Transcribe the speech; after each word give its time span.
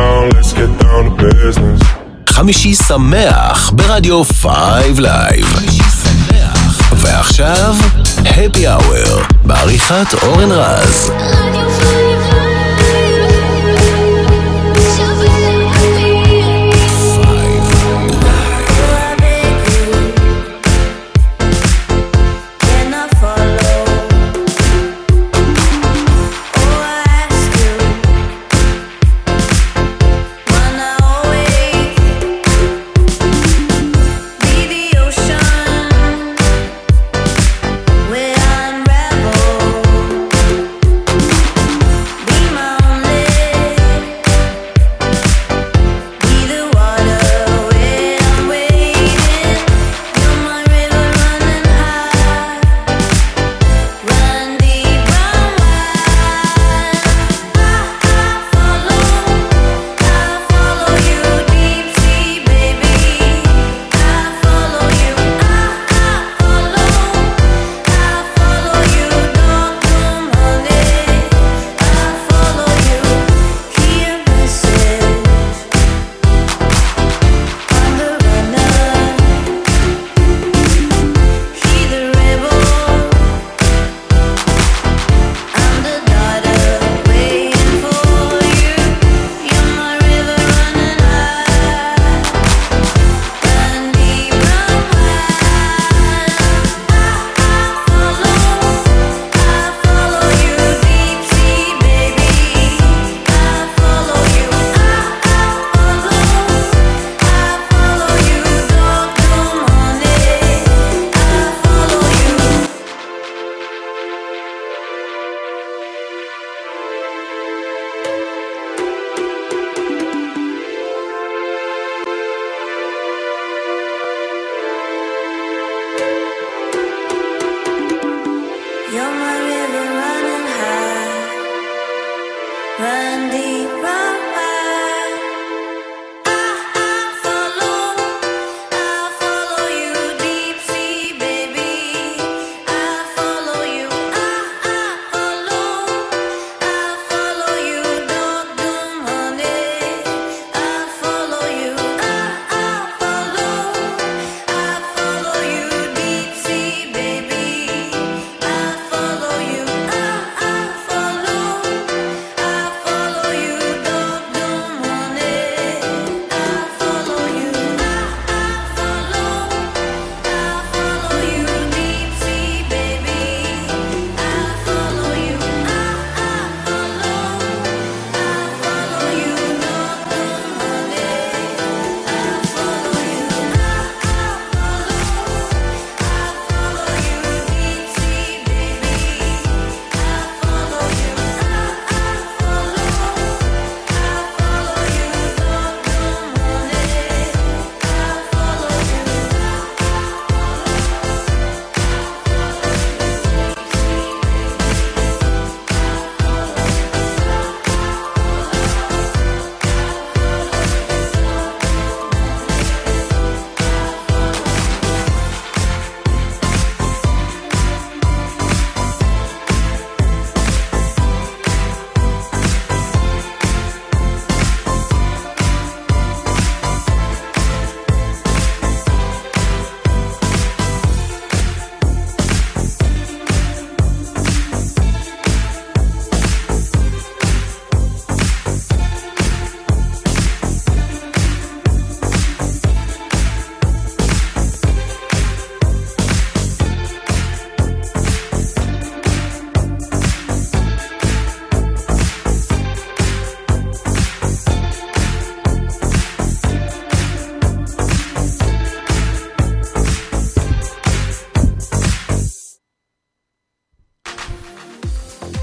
down, 0.00 0.24
let's 0.36 0.52
get 0.52 0.70
down 0.84 1.02
to 1.06 1.24
business. 1.24 1.80
חמישי 2.28 2.74
שמח 2.74 3.70
ברדיו 3.74 4.24
5 4.24 4.98
לייב. 4.98 5.46
ועכשיו, 6.92 7.74
Happy 8.18 8.68
Hour, 8.68 9.22
בעריכת 9.44 10.14
אורן 10.22 10.50
רז. 10.50 11.10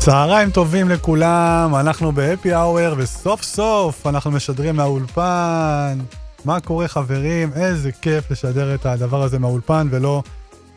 צהריים 0.08 0.50
טובים 0.52 0.90
לכולם, 0.90 1.72
אנחנו 1.76 2.12
בהפי 2.12 2.54
האוור, 2.54 2.96
וסוף 2.98 3.44
סוף 3.44 4.08
אנחנו 4.08 4.32
משדרים 4.32 4.76
מהאולפן. 4.76 5.98
מה 6.46 6.60
קורה 6.60 6.88
חברים? 6.88 7.50
איזה 7.56 7.92
כיף 7.92 8.32
לשדר 8.32 8.76
את 8.76 8.86
הדבר 8.86 9.24
הזה 9.24 9.40
מהאולפן 9.40 9.88
ולא 9.92 10.24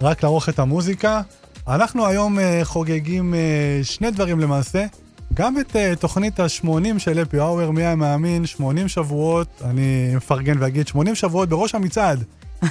רק 0.00 0.22
לערוך 0.22 0.48
את 0.48 0.58
המוזיקה. 0.58 1.20
אנחנו 1.68 2.06
היום 2.06 2.38
uh, 2.38 2.42
חוגגים 2.64 3.34
uh, 3.34 3.36
שני 3.84 4.10
דברים 4.10 4.40
למעשה. 4.40 4.86
גם 5.34 5.58
את 5.58 5.76
uh, 5.76 6.00
תוכנית 6.00 6.40
ה-80 6.40 6.98
של 6.98 7.18
הפי 7.18 7.38
האוור, 7.38 7.70
מי 7.70 7.82
היה 7.82 7.94
מאמין, 7.94 8.46
80 8.46 8.88
שבועות, 8.88 9.48
אני 9.64 10.12
מפרגן 10.16 10.56
ואגיד 10.58 10.88
80 10.88 11.14
שבועות 11.14 11.48
בראש 11.48 11.74
המצעד. 11.74 12.24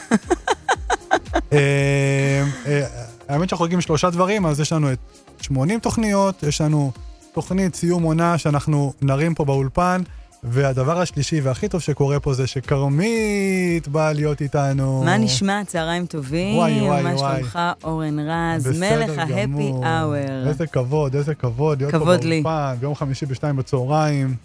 האמת 3.29 3.49
שאנחנו 3.49 3.57
חוגגים 3.57 3.81
שלושה 3.81 4.09
דברים, 4.09 4.45
אז 4.45 4.59
יש 4.59 4.73
לנו 4.73 4.93
את 4.93 4.99
80 5.43 5.79
תוכניות, 5.79 6.43
יש 6.43 6.61
לנו 6.61 6.91
תוכנית 7.33 7.75
סיום 7.75 8.03
עונה 8.03 8.37
שאנחנו 8.37 8.93
נרים 9.01 9.35
פה 9.35 9.45
באולפן, 9.45 10.01
והדבר 10.43 11.01
השלישי 11.01 11.41
והכי 11.41 11.67
טוב 11.67 11.81
שקורה 11.81 12.19
פה 12.19 12.33
זה 12.33 12.47
שכרמית 12.47 13.87
באה 13.87 14.13
להיות 14.13 14.41
איתנו. 14.41 15.03
מה 15.03 15.17
נשמע? 15.17 15.61
צהריים 15.67 16.05
טובים. 16.05 16.57
וואי, 16.57 16.81
וואי, 16.81 17.03
מה 17.03 17.15
וואי. 17.15 17.37
שלומך, 17.39 17.59
אורן 17.83 18.19
רז, 18.19 18.79
מלך 18.79 19.17
ההפי. 19.17 19.71
אאואר. 19.83 20.47
איזה 20.47 20.67
כבוד, 20.67 21.15
איזה 21.15 21.35
כבוד, 21.35 21.79
להיות 21.79 21.91
פה 21.91 21.99
כבוד 21.99 22.23
לי. 22.23 22.41
באולפן, 22.41 22.75
ביום 22.79 22.95
חמישי 22.95 23.25
בשתיים 23.25 23.55
בצהריים. 23.55 24.35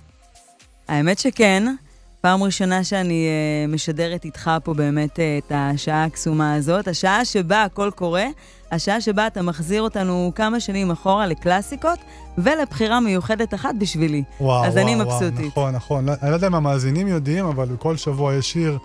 האמת 0.88 1.18
שכן, 1.18 1.74
פעם 2.20 2.42
ראשונה 2.42 2.84
שאני 2.84 3.28
uh, 3.68 3.72
משדרת 3.72 4.24
איתך 4.24 4.50
פה 4.64 4.74
באמת 4.74 5.16
uh, 5.16 5.22
את 5.46 5.52
השעה 5.54 6.04
הקסומה 6.04 6.54
הזאת, 6.54 6.88
השעה 6.88 7.24
שבה 7.24 7.62
הכל 7.62 7.90
קורה, 7.94 8.26
השעה 8.74 9.00
שבה 9.00 9.26
אתה 9.26 9.42
מחזיר 9.42 9.82
אותנו 9.82 10.32
כמה 10.34 10.60
שנים 10.60 10.90
אחורה 10.90 11.26
לקלאסיקות 11.26 11.98
ולבחירה 12.38 13.00
מיוחדת 13.00 13.54
אחת 13.54 13.74
בשבילי. 13.78 14.22
וואו, 14.40 14.64
אז 14.64 14.72
וואו, 14.74 14.86
אני 14.86 14.96
וואו, 14.96 15.06
מבסוטית. 15.06 15.46
נכון, 15.46 15.74
נכון. 15.74 16.08
אני 16.08 16.30
לא 16.30 16.34
יודע 16.34 16.46
אם 16.46 16.54
המאזינים 16.54 17.08
יודעים, 17.08 17.46
אבל 17.46 17.68
כל 17.78 17.96
שבוע 17.96 18.34
יש 18.34 18.52
שיר 18.52 18.78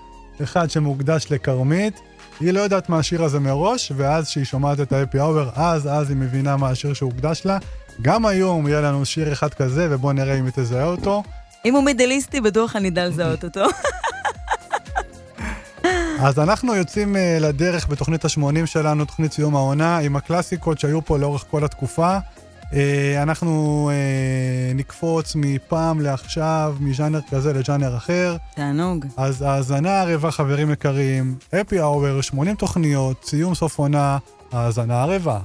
אחד 0.44 0.69
שמוקדש 0.69 1.25
לכרמית. 1.31 2.00
היא 2.39 2.51
לא 2.51 2.59
יודעת 2.59 2.89
מה 2.89 3.00
השיר 3.00 3.24
הזה 3.24 3.39
מראש, 3.39 3.91
ואז 3.95 4.27
כשהיא 4.27 4.45
שומעת 4.45 4.80
את 4.80 4.94
ה-happy 4.94 5.18
hour, 5.18 5.59
אז, 5.59 5.88
אז 5.92 6.09
היא 6.09 6.18
מבינה 6.18 6.57
מה 6.57 6.69
השיר 6.69 6.94
שהוקדש 6.94 7.42
לה. 7.45 7.57
גם 8.01 8.25
היום 8.25 8.68
יהיה 8.68 8.81
לנו 8.81 9.06
שיר 9.06 9.33
אחד 9.33 9.53
כזה, 9.53 9.88
ובואו 9.92 10.13
נראה 10.13 10.39
אם 10.39 10.45
היא 10.45 10.53
תזהה 10.56 10.85
אותו. 10.85 11.24
אם 11.65 11.75
הוא 11.75 11.83
מידליסטי, 11.83 12.42
בטוח 12.42 12.75
אני 12.75 12.89
אדע 12.89 13.07
לזהות 13.07 13.44
אותו. 13.44 13.65
אז 16.21 16.39
אנחנו 16.39 16.75
יוצאים 16.75 17.16
אה, 17.15 17.19
לדרך 17.42 17.88
בתוכנית 17.89 18.25
ה-80 18.25 18.66
שלנו, 18.66 19.06
תוכנית 19.06 19.31
סיום 19.33 19.56
העונה, 19.56 19.98
עם 19.98 20.16
הקלאסיקות 20.16 20.80
שהיו 20.80 21.06
פה 21.06 21.18
לאורך 21.18 21.45
כל 21.51 21.63
התקופה. 21.63 22.18
אה, 22.61 22.73
אנחנו 23.21 23.89
אה, 23.91 24.77
נקפוץ 24.77 25.33
מפעם 25.36 26.01
לעכשיו, 26.01 26.75
מז'אנר 26.80 27.19
כזה 27.30 27.54
לז'אנר 27.53 27.97
אחר. 27.98 28.38
תענוג. 28.56 29.06
אז 29.18 29.42
האזנה 29.42 30.01
ערבה, 30.01 30.31
חברים 30.31 30.71
יקרים, 30.71 31.36
Happy 31.61 31.79
Hour, 31.79 32.21
80 32.21 32.56
תוכניות, 32.56 33.24
סיום 33.25 33.56
סוף 33.56 33.80
עונה, 33.80 34.18
האזנה 34.51 35.04
ערבה. 35.04 35.39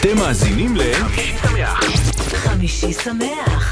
אתם 0.00 0.16
מאזינים 0.16 0.76
ל... 0.76 0.80
חמישי 2.36 2.92
שמח. 2.92 3.65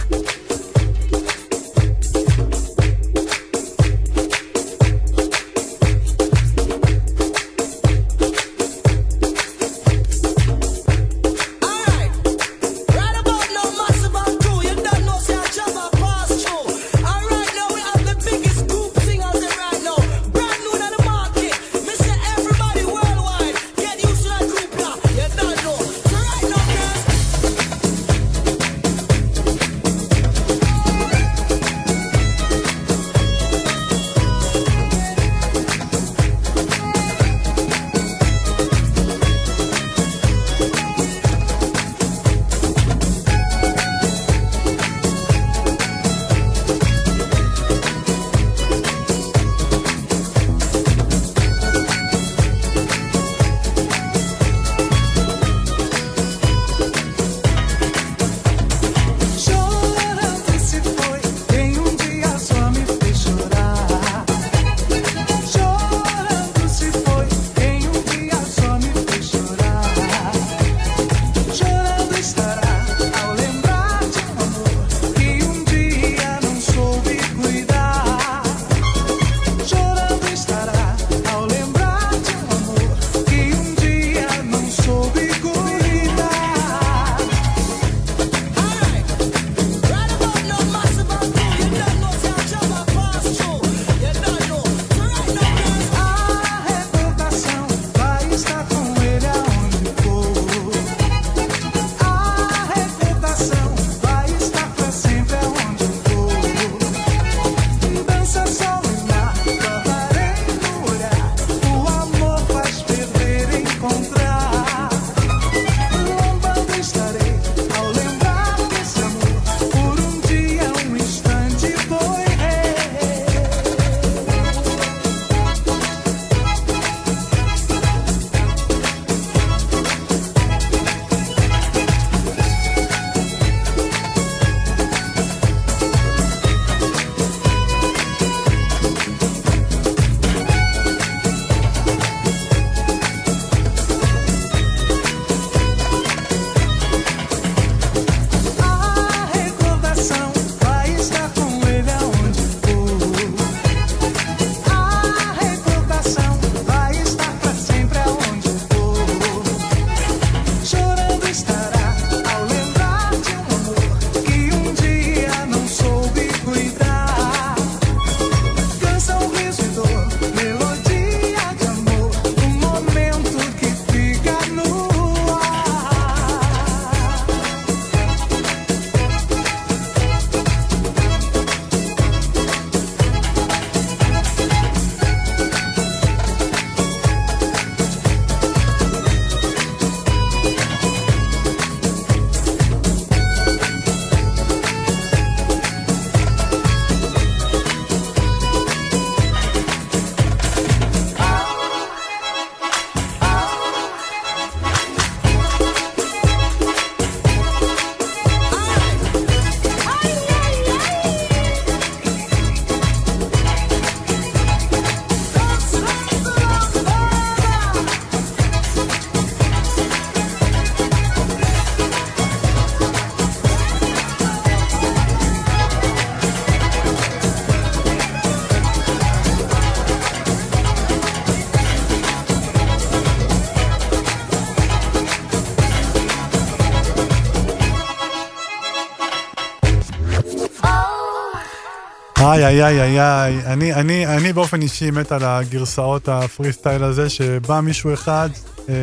איי, 242.35 242.47
איי, 242.47 242.65
איי, 242.65 242.81
איי, 242.81 243.01
איי. 243.01 243.47
אני, 243.47 243.75
אני, 243.75 244.07
אני 244.07 244.33
באופן 244.33 244.63
אישי 244.63 244.91
מת 244.91 245.13
על 245.13 245.25
הגרסאות 245.25 246.09
הפרי 246.09 246.53
סטייל 246.53 246.85
הזה, 246.85 247.11
שבא 247.11 247.61
מישהו 247.61 247.95
אחד 247.95 248.29
אה, 248.69 248.75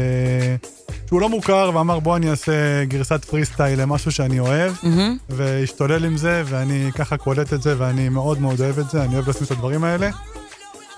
שהוא 1.08 1.22
לא 1.22 1.30
מוכר 1.30 1.72
ואמר 1.74 2.00
בוא 2.00 2.18
אני 2.18 2.30
אעשה 2.32 2.52
גרסת 2.86 3.26
פרי 3.26 3.46
סטייל 3.46 3.82
למשהו 3.82 4.12
שאני 4.12 4.40
אוהב, 4.40 4.74
מהמם. 4.84 5.18
והשתולל 5.30 6.06
עם 6.06 6.18
זה, 6.18 6.44
ואני 6.46 6.90
ככה 6.96 7.18
קולט 7.18 7.54
את 7.54 7.62
זה, 7.62 7.76
ואני 7.78 8.10
מאוד 8.10 8.42
מאוד 8.42 8.62
אוהב 8.62 8.80
את 8.80 8.90
זה, 8.90 9.04
אני 9.04 9.14
אוהב 9.16 9.30
לשים 9.30 9.44
את 9.46 9.52
הדברים 9.52 9.84
האלה. 9.84 10.10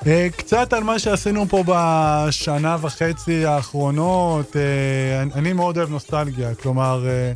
אה, 0.07 0.27
קצת 0.37 0.73
על 0.73 0.83
מה 0.83 0.99
שעשינו 0.99 1.45
פה 1.49 1.63
בשנה 1.67 2.77
וחצי 2.81 3.45
האחרונות, 3.45 4.55
אה, 4.57 5.21
אני- 5.21 5.31
אני 5.33 5.53
מאוד 5.53 5.77
אוהב 5.77 5.89
נוסטלגיה, 5.89 6.55
כלומר, 6.55 7.05
אה, 7.07 7.31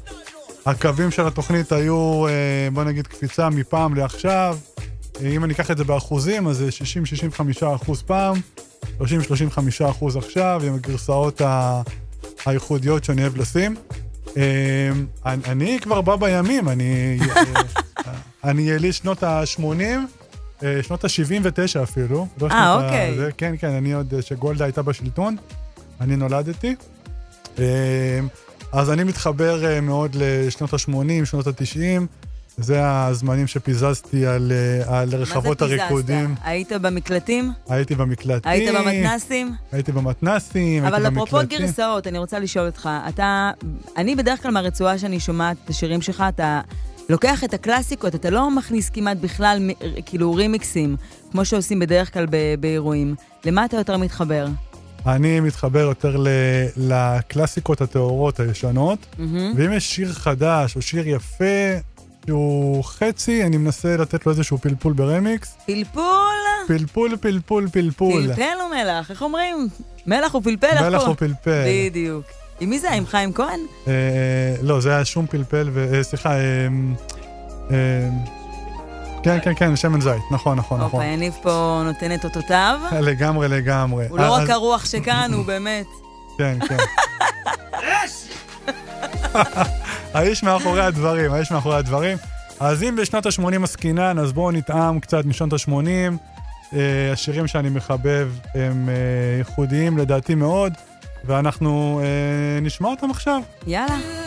הקווים 0.65 1.11
של 1.11 1.27
התוכנית 1.27 1.71
היו, 1.71 2.27
אה, 2.27 2.31
בוא 2.73 2.83
נגיד, 2.83 3.07
קפיצה 3.07 3.49
מפעם 3.49 3.95
לעכשיו. 3.95 4.57
אה, 5.21 5.29
אם 5.29 5.43
אני 5.43 5.53
אקח 5.53 5.71
את 5.71 5.77
זה 5.77 5.83
באחוזים, 5.83 6.47
אז 6.47 6.57
זה 6.57 6.69
60-65 7.63 7.75
אחוז 7.75 8.01
פעם, 8.01 8.35
30-35 9.01 9.03
אחוז 9.89 10.15
עכשיו, 10.15 10.61
עם 10.67 10.73
הגרסאות 10.73 11.41
ה- 11.41 11.81
הייחודיות 12.45 13.03
שאני 13.03 13.21
אוהב 13.21 13.37
לשים. 13.37 13.75
אה, 14.37 14.89
אני- 15.25 15.43
אני 15.45 15.79
כבר 15.81 16.01
בא 16.01 16.15
בימים, 16.15 16.69
אני... 16.69 17.17
אה, 17.37 18.11
אני 18.43 18.61
יליד 18.61 18.93
שנות 18.93 19.23
ה-80, 19.23 19.61
שנות 20.81 21.03
ה-79 21.05 21.83
אפילו. 21.83 22.27
לא 22.41 22.47
אה, 22.47 22.55
ה- 22.55 22.75
אוקיי. 22.75 23.15
זה, 23.17 23.29
כן, 23.37 23.55
כן, 23.59 23.69
אני 23.69 23.93
עוד, 23.93 24.13
אה, 24.13 24.21
שגולדה 24.21 24.65
הייתה 24.65 24.81
בשלטון, 24.81 25.35
אני 26.01 26.15
נולדתי. 26.15 26.75
אה, 27.59 28.19
אז 28.71 28.89
אני 28.91 29.03
מתחבר 29.03 29.65
אה, 29.65 29.81
מאוד 29.81 30.15
לשנות 30.19 30.73
ה-80, 30.73 30.89
שנות 31.25 31.47
ה-90. 31.47 32.01
זה 32.59 32.79
הזמנים 33.05 33.47
שפיזזתי 33.47 34.25
על, 34.25 34.51
אה, 34.87 34.99
על 35.01 35.09
רחבות 35.15 35.61
מה 35.61 35.67
זה 35.67 35.73
פיזזת? 35.75 35.81
הריקודים. 35.91 36.35
היית 36.43 36.71
במקלטים? 36.71 37.51
הייתי 37.69 37.95
במקלטים. 37.95 38.51
היית 38.51 38.69
במתנסים? 38.75 39.51
הייתי 39.71 39.91
במתנסים, 39.91 40.83
הייתי 40.83 40.97
אבל 40.97 41.07
אפרופו 41.07 41.37
במקלטים. 41.37 41.65
גרסאות, 41.65 42.07
אני 42.07 42.17
רוצה 42.17 42.39
לשאול 42.39 42.65
אותך, 42.65 42.89
אתה, 43.09 43.51
אני 43.97 44.15
בדרך 44.15 44.41
כלל 44.43 44.51
מהרצועה 44.51 44.97
שאני 44.97 45.19
שומעת 45.19 45.57
את 45.65 45.69
השירים 45.69 46.01
שלך, 46.01 46.23
אתה 46.29 46.61
לוקח 47.09 47.43
את 47.43 47.53
הקלאסיקות, 47.53 48.15
אתה 48.15 48.29
לא 48.29 48.51
מכניס 48.51 48.89
כמעט 48.89 49.17
בכלל 49.17 49.69
כאילו 50.05 50.33
רימיקסים, 50.33 50.95
כמו 51.31 51.45
שעושים 51.45 51.79
בדרך 51.79 52.13
כלל 52.13 52.25
באירועים. 52.59 53.15
למה 53.45 53.65
אתה 53.65 53.77
יותר 53.77 53.97
מתחבר? 53.97 54.47
אני 55.05 55.39
מתחבר 55.39 55.79
יותר 55.79 56.17
ל- 56.17 56.27
לקלאסיקות 56.77 57.81
הטהורות 57.81 58.39
הישנות, 58.39 58.99
מהמם. 59.17 59.53
ואם 59.55 59.73
יש 59.73 59.95
שיר 59.95 60.13
חדש 60.13 60.75
או 60.75 60.81
שיר 60.81 61.07
יפה, 61.07 61.43
שהוא 62.27 62.83
חצי, 62.83 63.43
אני 63.43 63.57
מנסה 63.57 63.97
לתת 63.97 64.25
לו 64.25 64.31
איזשהו 64.31 64.57
פלפול 64.57 64.93
ברמיקס. 64.93 65.57
פלפול, 65.65 66.03
פלפול, 66.67 67.17
פלפול, 67.21 67.67
פלפול. 67.71 68.27
פלפל 68.27 68.57
ומלח, 68.65 69.11
איך 69.11 69.21
אומרים? 69.21 69.67
מלח 70.07 70.35
ופלפל, 70.35 70.67
איך 70.67 70.81
מלח 70.81 70.97
קוראים? 70.97 71.13
ופלפל. 71.13 71.63
בדיוק. 71.67 72.23
עם 72.59 72.69
מי 72.69 72.79
זה? 72.79 72.91
עם 72.91 73.05
חיים 73.05 73.33
כהן? 73.33 73.59
אה, 73.87 73.93
לא, 74.61 74.81
זה 74.81 74.95
היה 74.95 75.05
שום 75.05 75.27
פלפל. 75.27 75.69
אה, 75.93 76.03
סליחה, 76.03 76.33
אה, 76.35 78.09
כן, 79.23 79.37
כן, 79.43 79.53
כן, 79.55 79.75
שמן 79.75 80.01
זית, 80.01 80.13
נכון, 80.31 80.57
נכון, 80.57 80.79
נכון. 80.81 80.99
אוקיי, 80.99 81.13
יניב 81.13 81.33
פה 81.41 81.81
נותן 81.85 82.15
את 82.15 82.23
אותותיו. 82.23 82.79
לגמרי, 83.01 83.47
לגמרי. 83.47 84.07
הוא 84.09 84.19
לא 84.19 84.33
רק 84.33 84.49
הרוח 84.49 84.85
שכאן, 84.85 85.31
הוא 85.33 85.45
באמת. 85.45 85.85
כן, 86.37 86.57
כן. 86.67 86.77
האיש 90.17 90.43
מאחורי 90.43 90.81
הדברים, 90.81 91.33
האיש 91.33 91.51
מאחורי 91.51 91.75
הדברים. 91.75 92.17
אז 92.59 92.83
אם 92.83 92.95
בשנות 93.01 93.25
ה-80 93.25 93.63
עסקינן, 93.63 94.19
אז 94.19 94.33
בואו 94.33 94.51
נטעם 94.51 94.99
קצת 94.99 95.25
משנות 95.25 95.53
ה-80. 95.53 95.69
אה, 96.73 97.11
השירים 97.11 97.47
שאני 97.47 97.69
מחבב 97.69 98.31
הם 98.55 98.89
אה, 98.89 98.93
ייחודיים 99.37 99.97
לדעתי 99.97 100.35
מאוד, 100.35 100.73
ואנחנו 101.25 102.01
אה, 102.03 102.59
נשמע 102.61 102.89
אותם 102.89 103.11
עכשיו. 103.11 103.41
יאללה. 103.67 104.26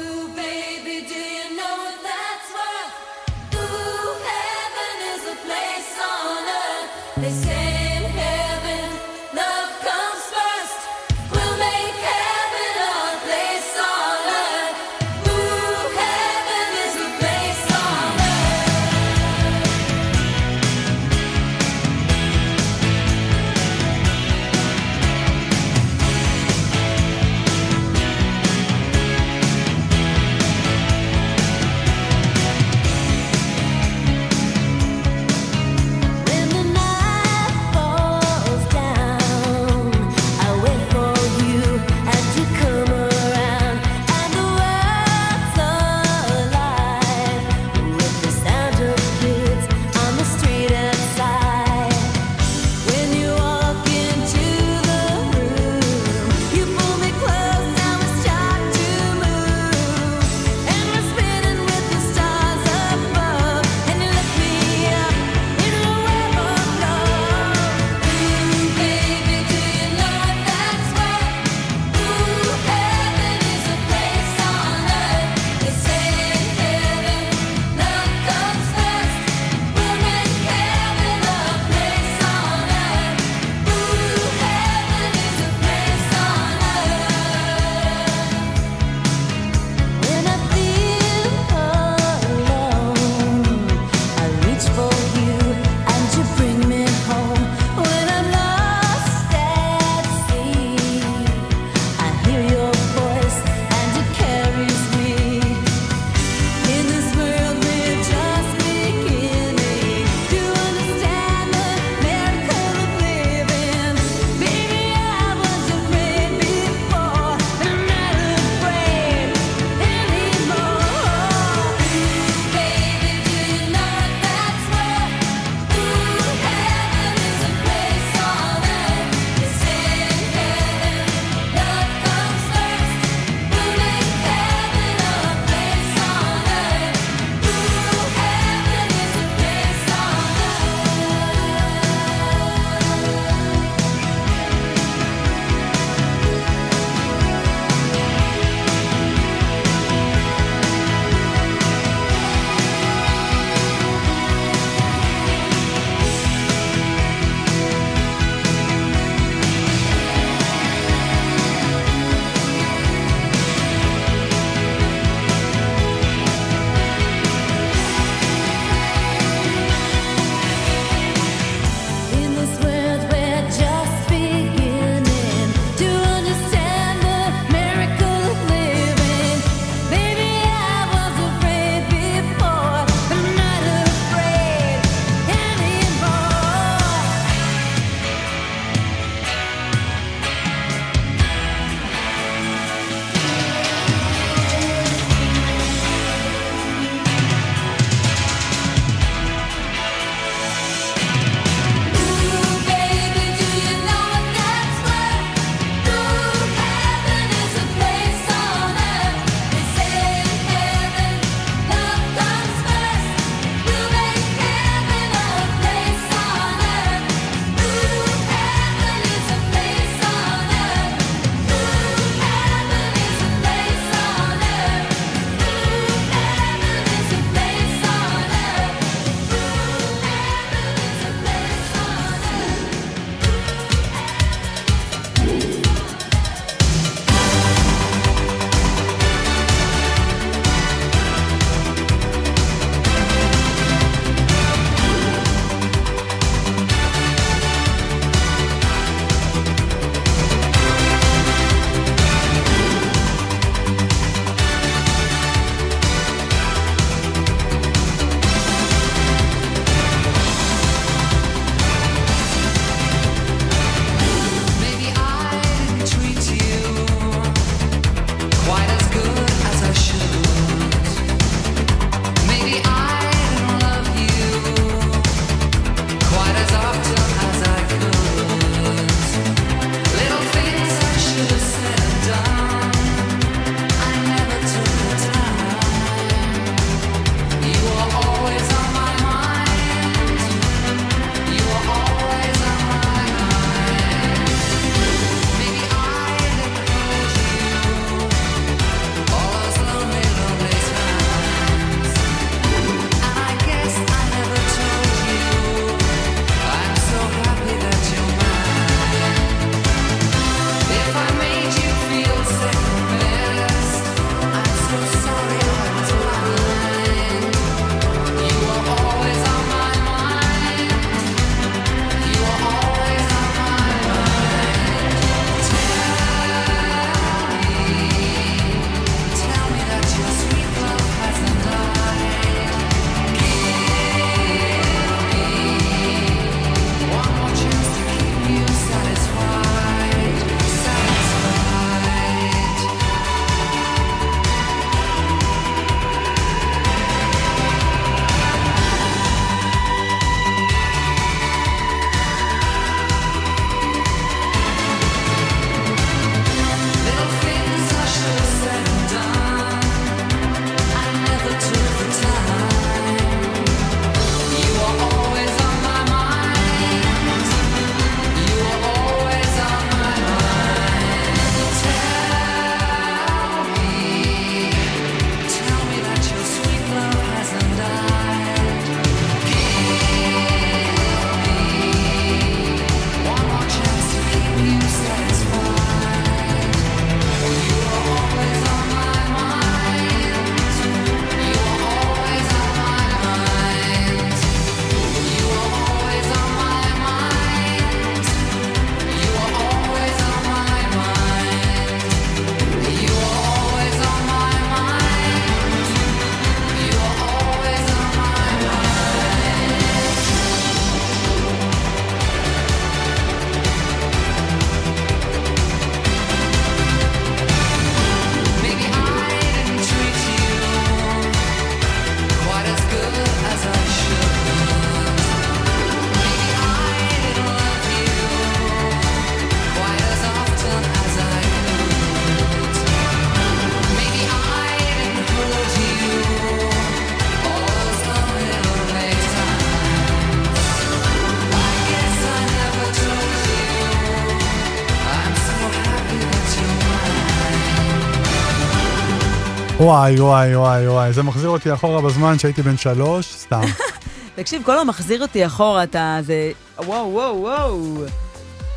וואי, 449.60 450.00
וואי, 450.00 450.36
וואי, 450.36 450.68
וואי, 450.68 450.92
זה 450.92 451.02
מחזיר 451.02 451.28
אותי 451.30 451.52
אחורה 451.52 451.82
בזמן 451.82 452.18
שהייתי 452.18 452.42
בן 452.42 452.56
שלוש, 452.56 453.14
סתם. 453.14 453.40
תקשיב, 454.16 454.42
כל 454.42 454.58
המחזיר 454.58 455.02
אותי 455.02 455.26
אחורה, 455.26 455.62
אתה... 455.62 455.98
זה... 456.02 456.30
וואו, 456.58 456.92
וואו, 456.92 457.20
וואו. 457.20 457.84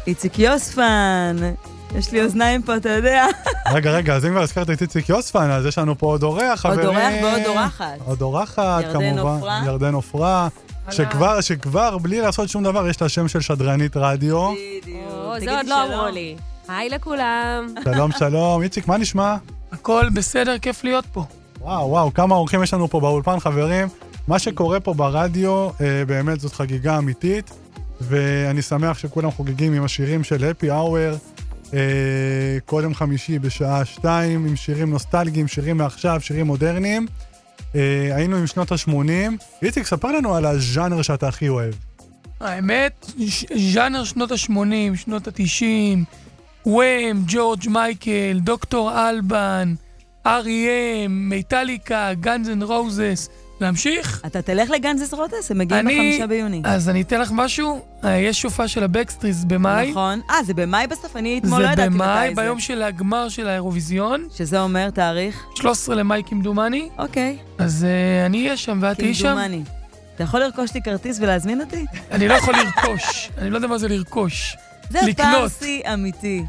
איציק 0.08 0.39
יוספן. 0.39 1.36
יש 1.96 2.12
לי 2.12 2.24
אוזניים 2.24 2.62
פה, 2.62 2.78
אתה 2.78 2.89
יודע. 2.89 3.26
רגע, 3.76 3.92
רגע, 3.92 4.16
אז 4.16 4.26
אם 4.26 4.32
כבר 4.32 4.42
הזכרת 4.42 4.70
את 4.70 4.82
איציק 4.82 5.10
יוספן, 5.10 5.50
אז 5.50 5.66
יש 5.66 5.78
לנו 5.78 5.98
פה 5.98 6.06
עוד 6.06 6.24
אורח, 6.24 6.66
עוד 6.66 6.74
חברים. 6.74 6.88
אורח 6.88 7.13
ועוד 7.24 7.46
אורחת. 7.46 7.86
עוד 8.06 8.22
אורחת, 8.22 8.84
ירדן 8.84 9.16
כמובן. 9.16 9.32
עופרה. 9.32 9.62
ירדן 9.66 9.94
עופרה. 9.94 10.48
שכבר, 10.92 11.42
שכבר, 11.42 11.98
בלי 11.98 12.22
לעשות 12.22 12.50
שום 12.50 12.63
דבר, 12.63 12.88
יש 12.88 13.02
לה 13.02 13.10
שם 13.10 13.28
של 13.28 13.42
שדרנית 13.42 13.98
רדיו. 13.98 14.52
בדיוק. 14.52 15.39
זה 15.39 15.58
עוד 15.58 15.68
לא. 15.68 15.84
אמרו 15.84 16.08
לי. 16.13 16.36
היי 16.68 16.89
לכולם. 16.89 17.68
שלום, 17.84 18.12
שלום. 18.12 18.62
איציק, 18.62 18.88
מה 18.88 18.98
נשמע? 18.98 19.36
הכל 19.73 20.09
בסדר, 20.13 20.57
כיף 20.57 20.83
להיות 20.83 21.05
פה. 21.05 21.25
וואו, 21.62 21.89
וואו, 21.89 22.13
כמה 22.13 22.36
אורחים 22.36 22.63
יש 22.63 22.73
לנו 22.73 22.88
פה 22.88 22.99
באולפן, 22.99 23.39
חברים. 23.39 23.88
מה 24.27 24.39
שקורה 24.39 24.79
פה 24.79 24.93
ברדיו, 24.93 25.69
אה, 25.81 26.05
באמת 26.07 26.39
זאת 26.39 26.53
חגיגה 26.53 26.97
אמיתית, 26.97 27.51
ואני 28.01 28.62
שמח 28.62 28.97
שכולם 28.97 29.31
חוגגים 29.31 29.73
עם 29.73 29.83
השירים 29.83 30.23
של 30.23 30.43
הפי 30.43 30.69
האוור. 30.69 31.15
אה, 31.73 32.81
יום 32.83 32.93
חמישי 32.93 33.39
בשעה 33.39 33.86
שתיים, 33.86 34.45
עם 34.45 34.55
שירים 34.55 34.89
נוסטלגיים, 34.89 35.47
שירים 35.47 35.77
מעכשיו, 35.77 36.21
שירים 36.21 36.45
מודרניים. 36.45 37.07
אה, 37.75 38.15
היינו 38.15 38.38
עם 38.38 38.47
שנות 38.47 38.71
ה-80. 38.71 39.31
איציק, 39.62 39.86
ספר 39.86 40.07
לנו 40.07 40.36
על 40.36 40.45
הז'אנר 40.45 41.01
שאתה 41.01 41.27
הכי 41.27 41.49
אוהב. 41.49 41.73
האמת, 42.39 43.12
ז'אנר 43.73 44.03
שנות 44.03 44.31
ה-80, 44.31 44.95
שנות 44.95 45.27
ה-90, 45.27 46.22
Wham, 46.65 47.21
ג'ורג' 47.28 47.69
מייקל, 47.69 48.10
דוקטור 48.41 49.10
אלבן, 49.10 49.73
R.E.M, 50.28 51.10
מיטליקה, 51.10 52.10
Guns 52.19 52.49
N' 52.49 52.63
Roses. 52.63 53.30
להמשיך? 53.62 54.21
אתה 54.26 54.41
תלך 54.41 54.69
ל 54.69 54.78
Guns 54.78 55.13
N' 55.13 55.23
Roses, 55.23 55.52
הם 55.52 55.58
מגיעים 55.58 55.88
אני- 55.88 55.95
בחמישה 55.95 56.28
ביוני. 56.28 56.62
אז 56.65 56.89
אני 56.89 57.02
אתן 57.02 57.21
לך 57.21 57.30
משהו. 57.34 57.82
אה, 58.04 58.17
יש 58.17 58.41
הופעה 58.41 58.67
של 58.67 58.84
ה 58.84 58.89
Backstreet 58.89 59.43
במאי. 59.43 59.91
נכון. 59.91 60.19
אה, 60.30 60.43
זה 60.43 60.54
במאי 60.54 60.88
בסוף? 60.88 61.15
אני 61.15 61.38
אתמול 61.39 61.62
לא 61.62 61.67
זה 61.67 61.73
ידעתי 61.73 61.89
במאי, 61.89 62.26
מתי 62.26 62.36
זה. 62.36 62.41
ביום 62.41 62.60
של 62.60 62.82
הגמר 62.82 63.30
של 63.30 63.47
האירוויזיון, 63.47 64.28
שזה 64.38 64.62
אומר 64.62 64.89
תאריך? 64.89 65.43
13 65.56 65.95
למאי 65.95 66.21
כמדומני. 66.26 66.89
אוקיי. 66.97 67.38
אז 67.58 67.86
אה, 67.89 68.26
אני 68.26 68.43
אהיה 68.45 68.58
שם 68.58 68.80
ואת 68.82 68.97
תהיי 68.97 69.13
שם. 69.13 69.23
כמדומני. 69.23 69.62
אתה 70.15 70.23
יכול 70.23 70.39
לרכוש 70.39 70.73
לי 70.73 70.82
כרטיס 70.82 71.17
ולהזמין 71.21 71.62
אותי? 71.62 71.86
אני 72.12 72.28
לא 72.28 72.34
יכול 72.34 72.54
לרכוש. 72.56 73.30
אני 73.38 73.49
לא 73.49 73.56
יודע 73.56 73.67
מה 73.67 73.78
זה 73.78 73.88
לרכוש. 73.88 74.56
זה 74.89 75.00
לקנות. 75.08 75.41
פרסי 75.41 75.82
אמיתי. 75.93 76.43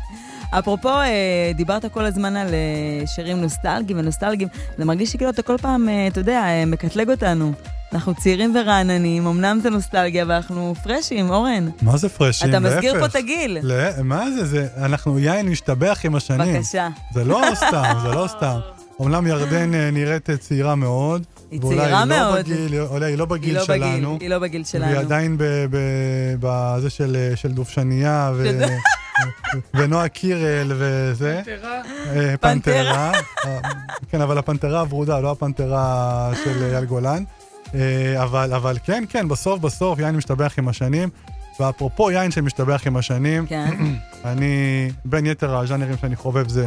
אפרופו, 0.58 0.88
אה, 0.88 1.52
דיברת 1.54 1.84
כל 1.92 2.04
הזמן 2.04 2.36
על 2.36 2.48
אה, 2.48 3.06
שירים 3.06 3.40
נוסטלגיים 3.40 3.98
ונוסטלגיים, 3.98 4.48
זה 4.78 4.84
מרגיש 4.84 5.12
שכאילו 5.12 5.30
אתה 5.30 5.42
כל 5.42 5.56
פעם, 5.58 5.88
אה, 5.88 6.06
אתה 6.06 6.20
יודע, 6.20 6.44
מקטלג 6.66 7.10
אותנו. 7.10 7.52
אנחנו 7.92 8.14
צעירים 8.14 8.56
ורעננים, 8.56 9.26
אמנם 9.26 9.60
זה 9.62 9.70
נוסטלגיה, 9.70 10.22
אבל 10.22 10.32
אנחנו 10.32 10.74
פרשים, 10.82 11.30
אורן. 11.30 11.68
מה 11.82 11.96
זה 11.96 12.08
פרשים? 12.08 12.50
אתה 12.50 12.60
מסגיר 12.60 13.00
פה. 13.00 13.06
את 13.06 13.16
הגיל. 13.16 13.58
לא, 13.62 13.74
מה 14.04 14.30
זה? 14.30 14.44
זה? 14.44 14.66
אנחנו 14.76 15.18
יין 15.18 15.48
משתבח 15.48 16.00
עם 16.04 16.14
השנים. 16.14 16.54
בבקשה. 16.54 16.88
זה 17.14 17.24
לא 17.24 17.42
סתם, 17.54 17.94
זה 18.02 18.08
לא 18.08 18.26
סתם. 18.28 18.58
אומנם 19.00 19.26
ירדן 19.26 19.70
נראית 19.92 20.30
צעירה 20.30 20.74
מאוד. 20.74 21.22
היא 21.54 21.60
צעירה 21.60 21.84
היא 21.84 21.92
לא 21.92 22.04
מאוד. 22.04 22.38
בגיל, 22.38 22.80
אולי 22.80 23.06
היא 23.06 23.18
לא 23.18 23.24
היא 23.24 23.30
בגיל 23.30 23.54
לא 23.56 23.64
בגיל, 23.64 23.76
שלנו. 23.76 24.18
היא 24.20 24.28
לא 24.30 24.38
בגיל 24.38 24.64
שלנו. 24.64 24.84
והיא 24.86 24.98
עדיין 24.98 25.38
ב- 25.38 25.44
ב- 25.70 25.76
בזה 26.40 26.90
של 26.90 27.32
של 27.34 27.52
דובשניה 27.52 28.32
ו- 28.34 28.60
ונועה 29.74 30.08
קירל 30.08 30.72
וזה. 30.78 31.40
תראה. 31.44 31.80
אה, 32.06 32.34
פנתרה. 32.40 32.42
פנתרה. 32.42 33.12
אה, 33.46 33.58
כן, 34.10 34.20
אבל 34.20 34.38
הפנתרה 34.38 34.80
הוורודה, 34.80 35.20
לא 35.20 35.30
הפנתרה 35.30 36.30
של 36.44 36.62
אייל 36.72 36.84
גולן. 36.84 37.24
אה, 37.74 38.22
אבל, 38.22 38.52
אבל 38.54 38.76
כן, 38.84 39.04
כן, 39.08 39.28
בסוף 39.28 39.60
בסוף 39.60 39.98
יין 39.98 40.16
משתבח 40.16 40.54
עם 40.58 40.68
השנים. 40.68 41.08
ואפרופו 41.60 42.10
יין 42.10 42.30
שמשתבח 42.30 42.82
עם 42.86 42.96
השנים, 42.96 43.46
כן. 43.46 43.74
אני, 44.24 44.54
בין 45.04 45.26
יתר 45.26 45.56
הז'אנרים 45.56 45.96
שאני 46.00 46.16
חובב 46.16 46.48
זה 46.48 46.66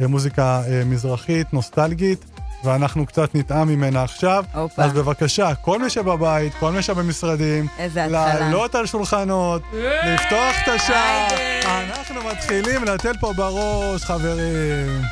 מוזיקה 0.00 0.62
מזרחית, 0.86 1.52
נוסטלגית, 1.52 2.24
ואנחנו 2.64 3.06
קצת 3.06 3.34
נטעם 3.34 3.68
ממנה 3.68 4.02
עכשיו. 4.02 4.44
הופה. 4.54 4.82
אז 4.82 4.92
בבקשה, 4.92 5.54
כל 5.54 5.78
מי 5.78 5.90
שבבית, 5.90 6.54
כל 6.54 6.72
מי 6.72 6.82
שבמשרדים. 6.82 7.66
לעלות 7.94 8.74
על 8.74 8.86
שולחנות, 8.86 9.62
לפתוח 10.06 10.54
את 10.62 10.68
השער. 10.68 11.26
אנחנו 11.64 12.20
מתחילים 12.30 12.84
לתת 12.84 13.12
פה 13.20 13.32
בראש, 13.36 14.04
חברים. 14.04 15.02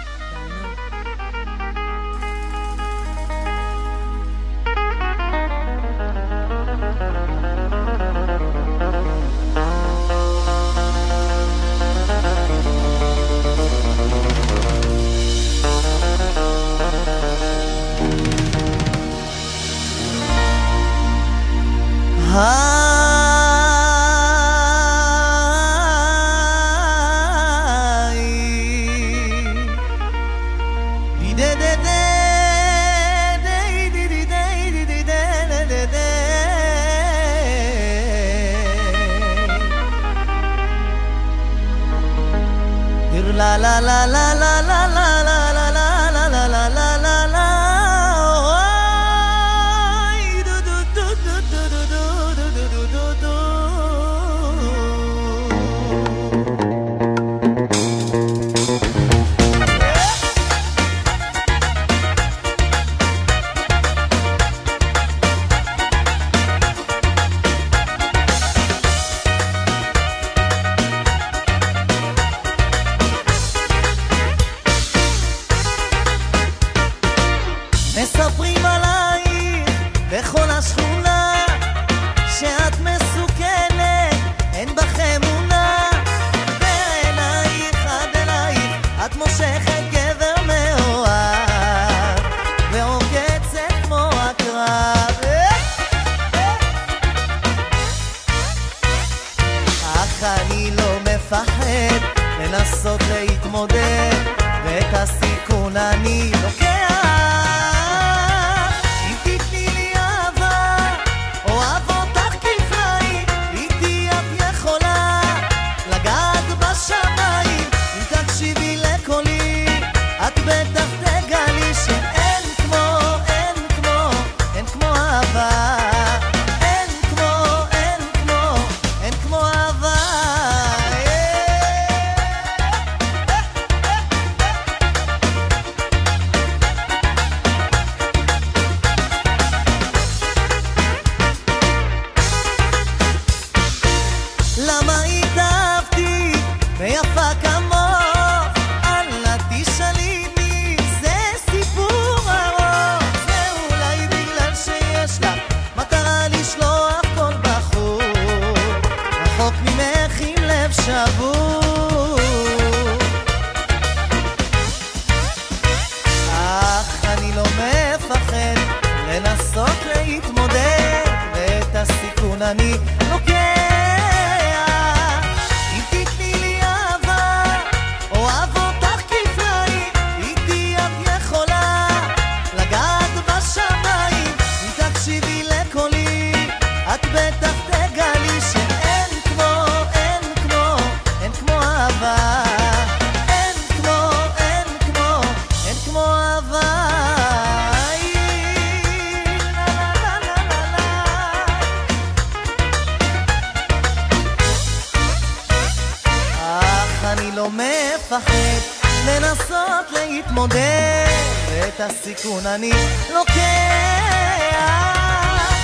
לפחד, 208.05 208.61
לנסות 209.07 209.91
להתמודד, 209.93 211.07
ואת 211.51 211.81
הסיכון 211.81 212.47
אני 212.47 212.73
לוקח. 213.15 213.35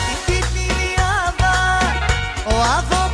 אם 0.09 0.16
תתני 0.26 0.68
לי 0.68 0.94
אהבה, 0.98 1.79
אוהב 2.46 2.92
אותי. 2.92 3.10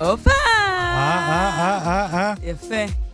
הופה. 0.00 0.30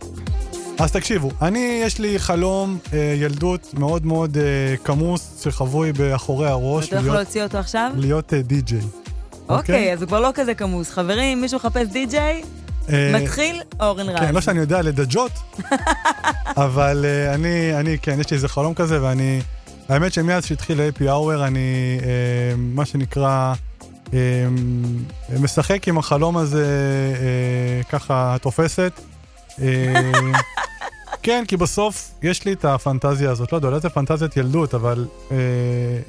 אז 0.81 0.91
תקשיבו, 0.91 1.31
אני, 1.41 1.81
יש 1.83 1.99
לי 1.99 2.19
חלום 2.19 2.77
אה, 2.93 3.15
ילדות 3.17 3.73
מאוד 3.73 4.05
מאוד 4.05 4.37
אה, 4.37 4.43
כמוס, 4.83 5.41
שחבוי 5.43 5.93
באחורי 5.93 6.47
הראש, 6.47 6.87
אתה 6.87 6.95
יכול 6.95 7.15
להוציא 7.15 7.43
אותו 7.43 7.57
עכשיו? 7.57 7.91
להיות 7.95 8.33
אה, 8.33 8.41
די-ג'יי. 8.41 8.79
אוקיי, 9.49 9.93
אז 9.93 10.01
הוא 10.01 10.07
כבר 10.07 10.19
לא 10.19 10.29
כזה 10.33 10.53
כמוס. 10.53 10.89
חברים, 10.89 11.41
מישהו 11.41 11.57
מחפש 11.57 11.87
די-ג'יי? 11.87 12.41
אה, 12.89 13.11
מתחיל 13.21 13.61
אורן 13.79 14.09
רז. 14.09 14.19
כן, 14.19 14.33
לא 14.33 14.41
שאני 14.41 14.59
יודע 14.59 14.81
לדג'ות, 14.81 15.31
אבל 16.65 17.05
uh, 17.05 17.35
אני, 17.35 17.75
אני, 17.79 17.97
כן, 18.01 18.19
יש 18.19 18.29
לי 18.31 18.35
איזה 18.35 18.47
חלום 18.47 18.73
כזה, 18.73 19.03
ואני... 19.03 19.41
האמת 19.89 20.13
שמאז 20.13 20.45
שהתחיל 20.45 20.81
ה-happy 20.81 21.03
hour, 21.03 21.43
אני, 21.47 21.99
uh, 21.99 22.03
מה 22.57 22.85
שנקרא, 22.85 23.53
uh, 24.05 24.11
משחק 25.39 25.87
עם 25.87 25.97
החלום 25.97 26.37
הזה 26.37 26.65
uh, 27.83 27.91
ככה 27.91 28.35
תופסת. 28.41 28.91
כן, 31.23 31.43
כי 31.47 31.57
בסוף 31.57 32.11
יש 32.23 32.45
לי 32.45 32.53
את 32.53 32.65
הפנטזיה 32.65 33.31
הזאת, 33.31 33.51
לא 33.51 33.57
יודע, 33.57 33.67
אולי 33.67 33.79
זה 33.79 33.89
פנטזיית 33.89 34.37
ילדות, 34.37 34.73
אבל 34.73 35.05
uh, 35.29 35.33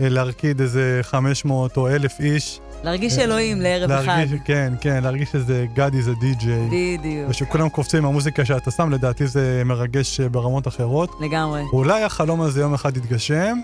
להרקיד 0.00 0.60
איזה 0.60 1.00
500 1.02 1.76
או 1.76 1.88
1,000 1.88 2.20
איש. 2.20 2.60
להרגיש 2.84 3.18
אלוהים 3.18 3.60
לערב 3.60 3.90
אחד. 3.90 4.06
להרגיש, 4.06 4.40
כן, 4.44 4.72
כן, 4.80 5.02
להרגיש 5.02 5.28
שזה 5.32 5.66
God 5.76 5.92
is 5.92 6.08
a 6.08 6.22
DJ. 6.22 6.46
בדיוק. 6.46 7.30
ושכולם 7.30 7.68
קופצים 7.68 7.98
עם 7.98 8.04
המוזיקה 8.04 8.44
שאתה 8.44 8.70
שם, 8.70 8.90
לדעתי 8.90 9.26
זה 9.26 9.62
מרגש 9.64 10.20
אה, 10.20 10.28
ברמות 10.28 10.68
אחרות. 10.68 11.10
לגמרי. 11.20 11.62
אולי 11.72 12.02
החלום 12.02 12.40
הזה 12.40 12.60
יום 12.60 12.74
אחד 12.74 12.96
יתגשם, 12.96 13.58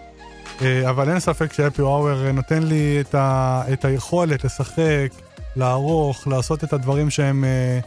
אה, 0.63 0.91
אבל 0.91 1.09
אין 1.09 1.21
ספק 1.21 1.53
שהפי 1.53 1.83
אאואר 1.83 2.33
נותן 2.33 2.63
לי 2.63 3.01
את, 3.01 3.15
ה, 3.15 3.63
את 3.73 3.85
היכולת 3.85 4.45
לשחק, 4.45 5.09
לערוך, 5.57 6.29
לעשות 6.29 6.65
את 6.65 6.73
הדברים 6.73 7.11
שהם, 7.11 7.45
אה, 7.45 7.79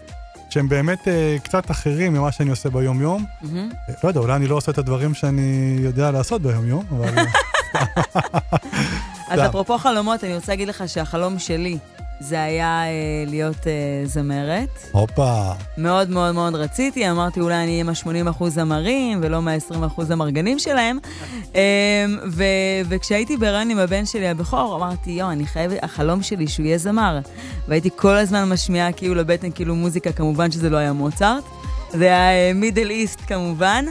שהם 0.52 0.70
באמת 0.70 1.08
קצת 1.44 1.72
אחרים 1.72 2.14
ממה 2.14 2.32
שאני 2.32 2.50
עושה 2.50 2.70
ביום-יום. 2.70 3.26
מהמם. 3.42 3.70
לא 4.04 4.10
יודע, 4.10 4.20
אולי 4.20 4.36
אני 4.36 4.48
לא 4.48 4.56
עושה 4.56 4.72
את 4.72 4.78
הדברים 4.78 5.14
שאני 5.14 5.78
יודע 5.80 6.12
לעשות 6.12 6.42
ביום-יום, 6.42 6.86
אבל... 6.90 7.08
אז 9.32 9.40
סתם. 9.40 9.50
אפרופו 9.50 9.78
חלומות, 9.78 10.24
אני 10.24 10.36
רוצה 10.36 10.52
להגיד 10.52 10.68
לך 10.68 10.84
שהחלום 10.88 11.40
שלי 11.40 11.78
זה 12.22 12.44
היה 12.44 12.84
אה, 12.84 12.90
להיות 13.28 13.68
אה, 13.68 14.02
זמרת. 14.06 14.70
הופה. 14.92 15.52
מאוד 15.78 16.10
מאוד 16.10 16.36
מאוד 16.36 16.56
רציתי, 16.56 17.10
אמרתי 17.10 17.40
אולי 17.40 17.56
אני 17.56 17.72
אהיה 17.72 17.84
מה-80% 17.84 18.50
זמרים 18.50 19.20
ולא 19.24 19.42
מה-20% 19.42 20.02
המרגנים 20.10 20.60
שלהם. 20.60 21.00
אה, 21.56 22.06
ו- 22.32 22.82
וכשהייתי 22.90 23.38
בהיריון 23.38 23.70
עם 23.70 23.78
הבן 23.78 24.06
שלי 24.06 24.28
הבכור, 24.28 24.76
אמרתי, 24.76 25.12
יואו, 25.12 25.32
אני 25.32 25.46
חייבת, 25.46 25.78
החלום 25.82 26.24
שלי 26.24 26.48
שהוא 26.48 26.66
יהיה 26.66 26.78
זמר. 26.78 27.20
והייתי 27.68 27.90
כל 27.96 28.18
הזמן 28.18 28.50
משמיעה 28.50 28.92
כאילו 28.92 29.16
לבטן, 29.16 29.52
כאילו 29.52 29.76
מוזיקה, 29.76 30.12
כמובן 30.12 30.52
שזה 30.52 30.70
לא 30.70 30.78
היה 30.78 30.94
מוצרט. 30.94 31.44
זה 31.90 32.06
היה 32.06 32.54
מידל 32.54 32.90
איסט 32.90 33.20
כמובן. 33.28 33.86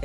Uh, 0.00 0.04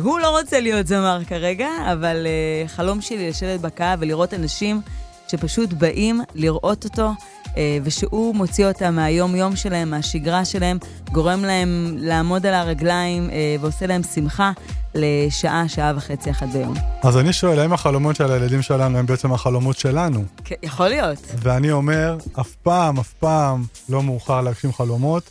הוא 0.00 0.18
לא 0.18 0.38
רוצה 0.38 0.60
להיות 0.60 0.86
זמר 0.86 1.20
כרגע, 1.28 1.68
אבל 1.92 2.26
uh, 2.26 2.68
חלום 2.68 3.00
שלי 3.00 3.28
לשבת 3.28 3.60
בקהל 3.60 3.98
ולראות 4.00 4.34
אנשים 4.34 4.80
שפשוט 5.28 5.72
באים 5.72 6.20
לראות 6.34 6.84
אותו, 6.84 7.10
uh, 7.44 7.48
ושהוא 7.84 8.34
מוציא 8.34 8.66
אותם 8.66 8.94
מהיום-יום 8.94 9.56
שלהם, 9.56 9.90
מהשגרה 9.90 10.44
שלהם, 10.44 10.78
גורם 11.12 11.44
להם 11.44 11.94
לעמוד 11.98 12.46
על 12.46 12.54
הרגליים 12.54 13.30
uh, 13.30 13.32
ועושה 13.60 13.86
להם 13.86 14.02
שמחה 14.02 14.52
לשעה, 14.94 15.68
שעה 15.68 15.92
וחצי 15.96 16.30
אחת 16.30 16.48
ביום. 16.48 16.74
אז 17.02 17.16
אני 17.16 17.32
שואל, 17.32 17.58
האם 17.58 17.72
החלומות 17.72 18.16
של 18.16 18.32
הילדים 18.32 18.62
שלנו 18.62 18.98
הם 18.98 19.06
בעצם 19.06 19.32
החלומות 19.32 19.78
שלנו? 19.78 20.24
כן, 20.44 20.54
יכול 20.62 20.88
להיות. 20.88 21.18
ואני 21.42 21.72
אומר, 21.72 22.16
אף 22.40 22.54
פעם, 22.62 22.98
אף 22.98 23.12
פעם 23.12 23.64
לא 23.88 24.02
מאוחר 24.02 24.40
להגשים 24.40 24.72
חלומות, 24.72 25.22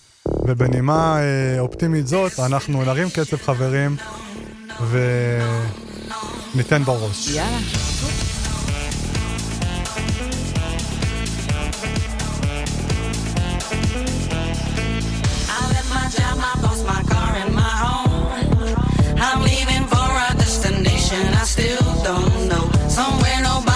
ובנימה 0.48 1.18
אה, 1.20 1.60
אופטימית 1.60 2.08
זאת, 2.08 2.40
אנחנו 2.40 2.84
נרים 2.84 3.10
קצב 3.10 3.38
חברים, 3.38 3.96
וניתן 6.54 6.84
בראש. 6.84 7.28
יאללה. 7.28 7.58
I'm 19.18 19.42
leaving 19.42 19.86
for 19.88 20.10
a 20.28 20.36
destination 20.38 21.34
I 21.34 21.44
still 21.44 22.04
don't 22.04 22.48
know. 22.50 22.66
Somewhere 22.90 23.42
nobody 23.42 23.75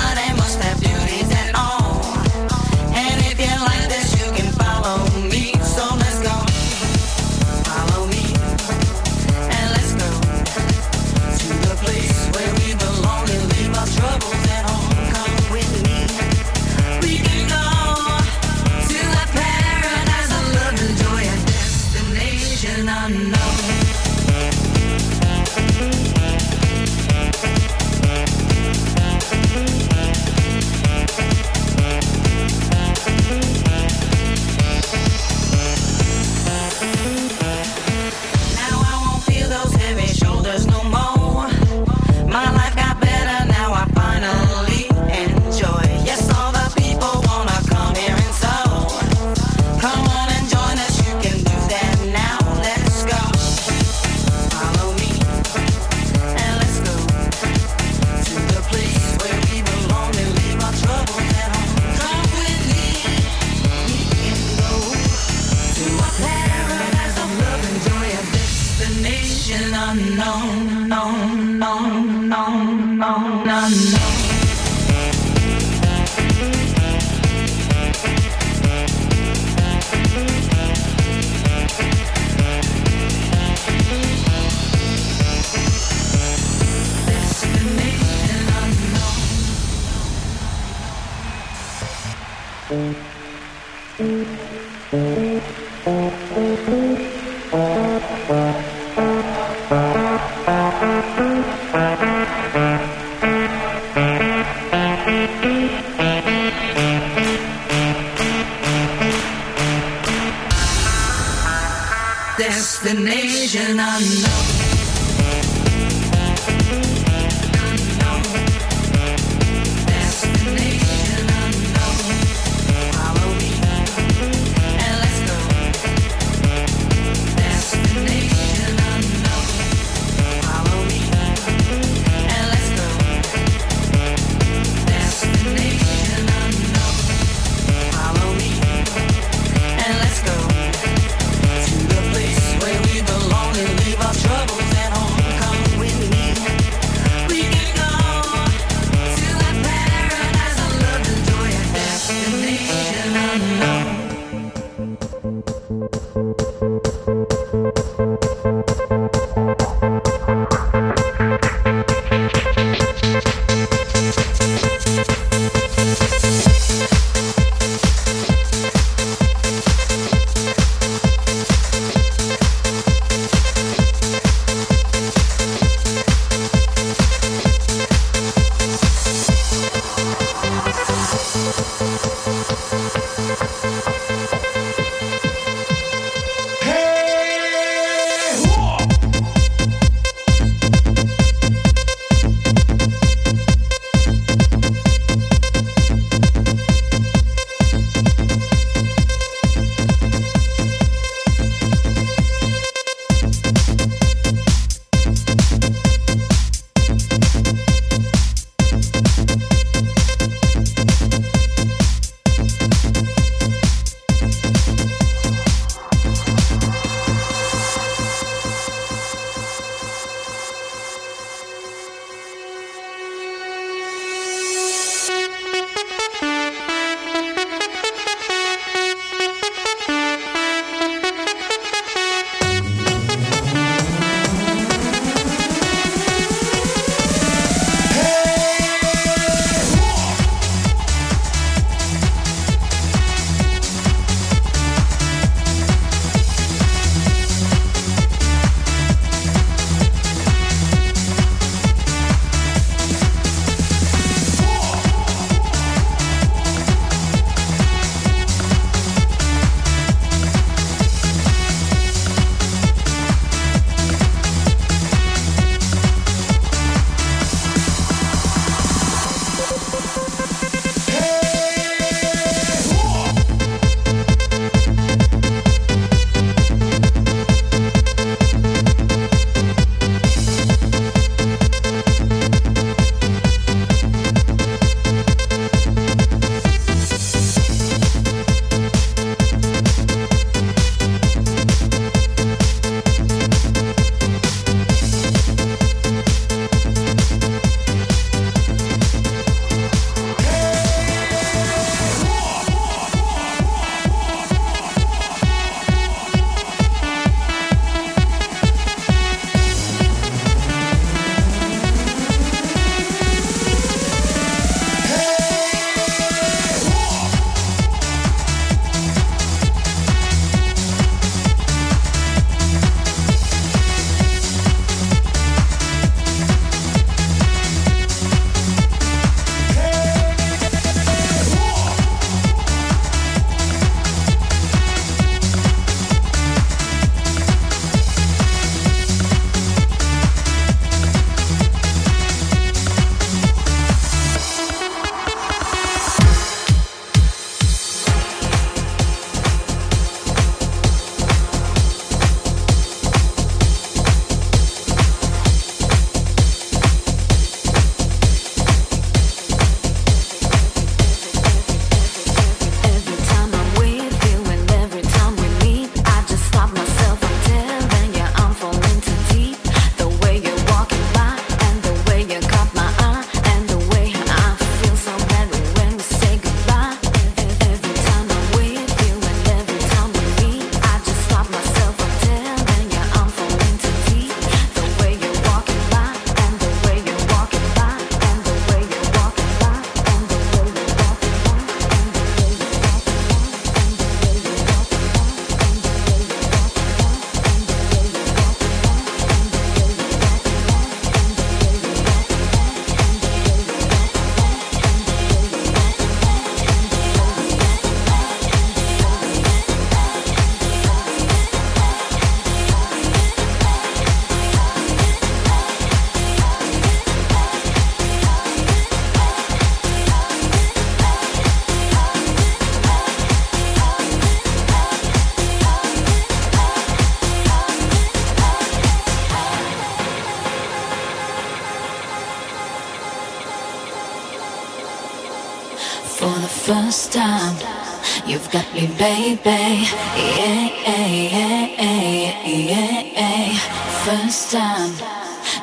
got 438.31 438.53
me, 438.53 438.67
baby. 438.77 439.65
Yeah, 439.95 440.49
yeah, 440.65 440.87
yeah, 440.87 442.25
yeah, 442.25 442.81
yeah. 442.93 443.39
First 443.85 444.31
time, 444.31 444.73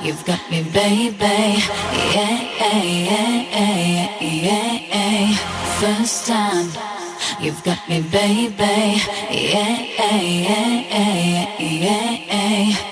you've 0.02 0.24
got 0.24 0.40
me, 0.50 0.62
baby. 0.62 1.62
Yeah, 2.14 2.38
yeah, 2.60 2.82
yeah, 2.82 4.20
yeah, 4.20 4.78
yeah. 4.92 5.36
First 5.80 6.26
time, 6.26 6.68
You've 7.40 7.62
got 7.64 7.86
me, 7.88 8.00
baby. 8.00 9.02
Yeah, 9.30 9.76
yeah, 9.98 10.20
yeah, 10.20 11.58
yeah, 11.58 11.60
yeah, 11.60 12.85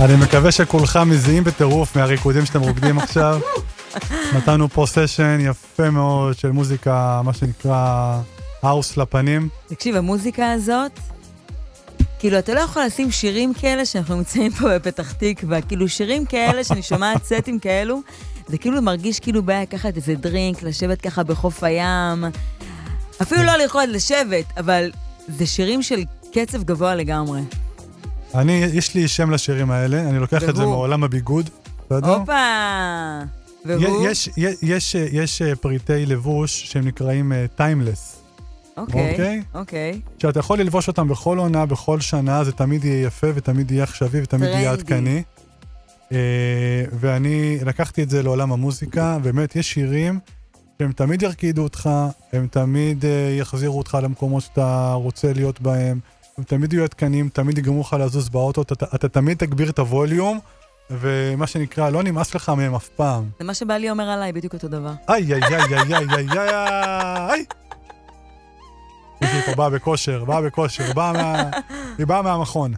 אני 0.00 0.16
מקווה 0.16 0.52
שכולכם 0.52 1.10
מזיעים 1.10 1.44
בטירוף 1.44 1.96
מהריקודים 1.96 2.46
שאתם 2.46 2.60
רוקדים 2.60 2.98
עכשיו. 2.98 3.40
נתנו 4.36 4.68
פה 4.68 4.84
סשן 4.86 5.38
יפה 5.40 5.90
מאוד 5.90 6.38
של 6.38 6.50
מוזיקה, 6.50 7.20
מה 7.24 7.32
שנקרא 7.34 8.20
house 8.62 8.96
לפנים. 8.96 9.48
תקשיב, 9.66 9.96
המוזיקה 9.96 10.52
הזאת, 10.52 11.00
כאילו, 12.18 12.38
אתה 12.38 12.54
לא 12.54 12.60
יכול 12.60 12.82
לשים 12.84 13.10
שירים 13.10 13.54
כאלה 13.54 13.84
שאנחנו 13.84 14.16
נמצאים 14.16 14.52
פה 14.52 14.78
בפתח 14.78 15.12
תקווה, 15.12 15.60
כאילו 15.62 15.88
שירים 15.88 16.26
כאלה 16.26 16.64
שאני 16.64 16.82
שומעת 16.82 17.24
סטים 17.32 17.58
כאלו, 17.58 18.00
זה 18.48 18.58
כאילו 18.58 18.82
מרגיש 18.82 19.20
כאילו 19.20 19.42
בא 19.42 19.60
לקחת 19.60 19.96
איזה 19.96 20.14
drink, 20.14 20.62
לשבת 20.62 21.00
ככה 21.00 21.22
בחוף 21.22 21.64
הים, 21.64 22.24
אפילו 23.22 23.42
לא 23.42 23.56
לרקוד 23.56 23.88
לשבת, 23.88 24.44
אבל 24.56 24.90
זה 25.28 25.46
שירים 25.46 25.82
של 25.82 26.02
קצב 26.32 26.62
גבוה 26.62 26.94
לגמרי. 26.94 27.40
אני, 28.34 28.52
יש 28.52 28.94
לי 28.94 29.08
שם 29.08 29.30
לשירים 29.30 29.70
האלה, 29.70 30.00
אני 30.00 30.18
לוקח 30.18 30.42
את 30.42 30.56
זה 30.56 30.62
והוא? 30.62 30.74
מעולם 30.74 31.04
הביגוד? 31.04 31.50
הופה! 31.88 32.32
והוא? 33.64 34.08
יש, 34.08 34.28
יש, 34.36 34.56
יש, 34.62 34.94
יש 34.94 35.42
אה, 35.42 35.56
פריטי 35.56 36.06
לבוש 36.06 36.64
שהם 36.72 36.86
נקראים 36.86 37.32
טיימלס. 37.56 38.20
אוקיי, 38.76 39.10
אוקיי? 39.10 39.42
אוקיי. 39.54 40.00
שאתה 40.18 40.38
יכול 40.40 40.58
ללבוש 40.58 40.88
אותם 40.88 41.08
בכל 41.08 41.38
עונה, 41.38 41.66
בכל 41.66 42.00
שנה, 42.00 42.44
זה 42.44 42.52
תמיד 42.52 42.84
יהיה 42.84 43.06
יפה 43.06 43.26
ותמיד 43.34 43.70
יהיה 43.70 43.84
עכשווי 43.84 44.22
ותמיד 44.22 44.48
יהיה. 44.48 44.72
עדכני. 44.72 45.22
אה, 46.12 46.84
ואני 46.92 47.58
לקחתי 47.66 48.02
את 48.02 48.10
זה 48.10 48.22
לעולם 48.22 48.52
המוזיקה, 48.52 49.18
באמת, 49.22 49.56
יש 49.56 49.72
שירים 49.72 50.18
שהם 50.78 50.92
תמיד 50.92 51.22
ירקידו 51.22 51.62
אותך, 51.62 51.90
הם 52.32 52.46
תמיד 52.50 53.04
אה, 53.04 53.36
יחזירו 53.38 53.78
אותך 53.78 53.98
למקומות 54.02 54.42
שאתה 54.42 54.92
רוצה 54.92 55.32
להיות 55.32 55.60
בהם, 55.60 56.00
הם 56.40 56.44
תמיד 56.44 56.72
יהיו 56.72 56.84
עדכניים, 56.84 57.28
תמיד 57.28 57.58
יגרמו 57.58 57.80
לך 57.80 57.96
לזוז 58.00 58.28
באוטו, 58.28 58.62
אתה, 58.62 58.86
אתה 58.94 59.08
תמיד 59.08 59.36
תגביר 59.36 59.70
את 59.70 59.78
הווליום, 59.78 60.38
ומה 60.90 61.46
שנקרא, 61.46 61.90
לא 61.90 62.02
נמאס 62.02 62.34
לך 62.34 62.48
מהם 62.48 62.74
אף 62.74 62.88
פעם. 62.88 63.30
זה 63.38 63.44
מה 63.44 63.54
שבעלי 63.54 63.90
אומר 63.90 64.10
עליי, 64.10 64.32
בדיוק 64.32 64.54
אותו 64.54 64.68
דבר. 64.68 64.92
איי, 65.08 65.34
איי, 65.34 65.42
איי, 65.42 65.54
איי, 65.54 65.94
איי, 65.94 66.06
איי, 66.16 66.38
איי, 66.38 66.56
איי. 67.30 67.44
מישהי 69.22 69.42
פה 69.42 69.54
באה 69.54 69.70
בכושר, 69.70 70.24
באה 70.24 70.42
בכושר, 70.42 70.92
באה 70.92 71.12
מה... 71.12 71.50
היא 71.98 72.06
באה 72.06 72.22
מהמכון. 72.22 72.74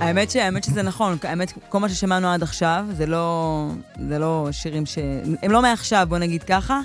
האמת, 0.00 0.30
ש... 0.30 0.36
האמת 0.36 0.64
שזה 0.64 0.82
נכון, 0.82 1.16
האמת, 1.22 1.52
כל 1.68 1.78
מה 1.78 1.88
ששמענו 1.88 2.28
עד 2.28 2.42
עכשיו, 2.42 2.84
זה 2.96 3.06
לא, 3.06 3.66
זה 4.08 4.18
לא 4.18 4.48
שירים 4.50 4.86
ש... 4.86 4.98
הם 5.42 5.50
לא 5.50 5.62
מעכשיו, 5.62 6.06
בוא 6.08 6.18
נגיד 6.18 6.42
ככה, 6.42 6.80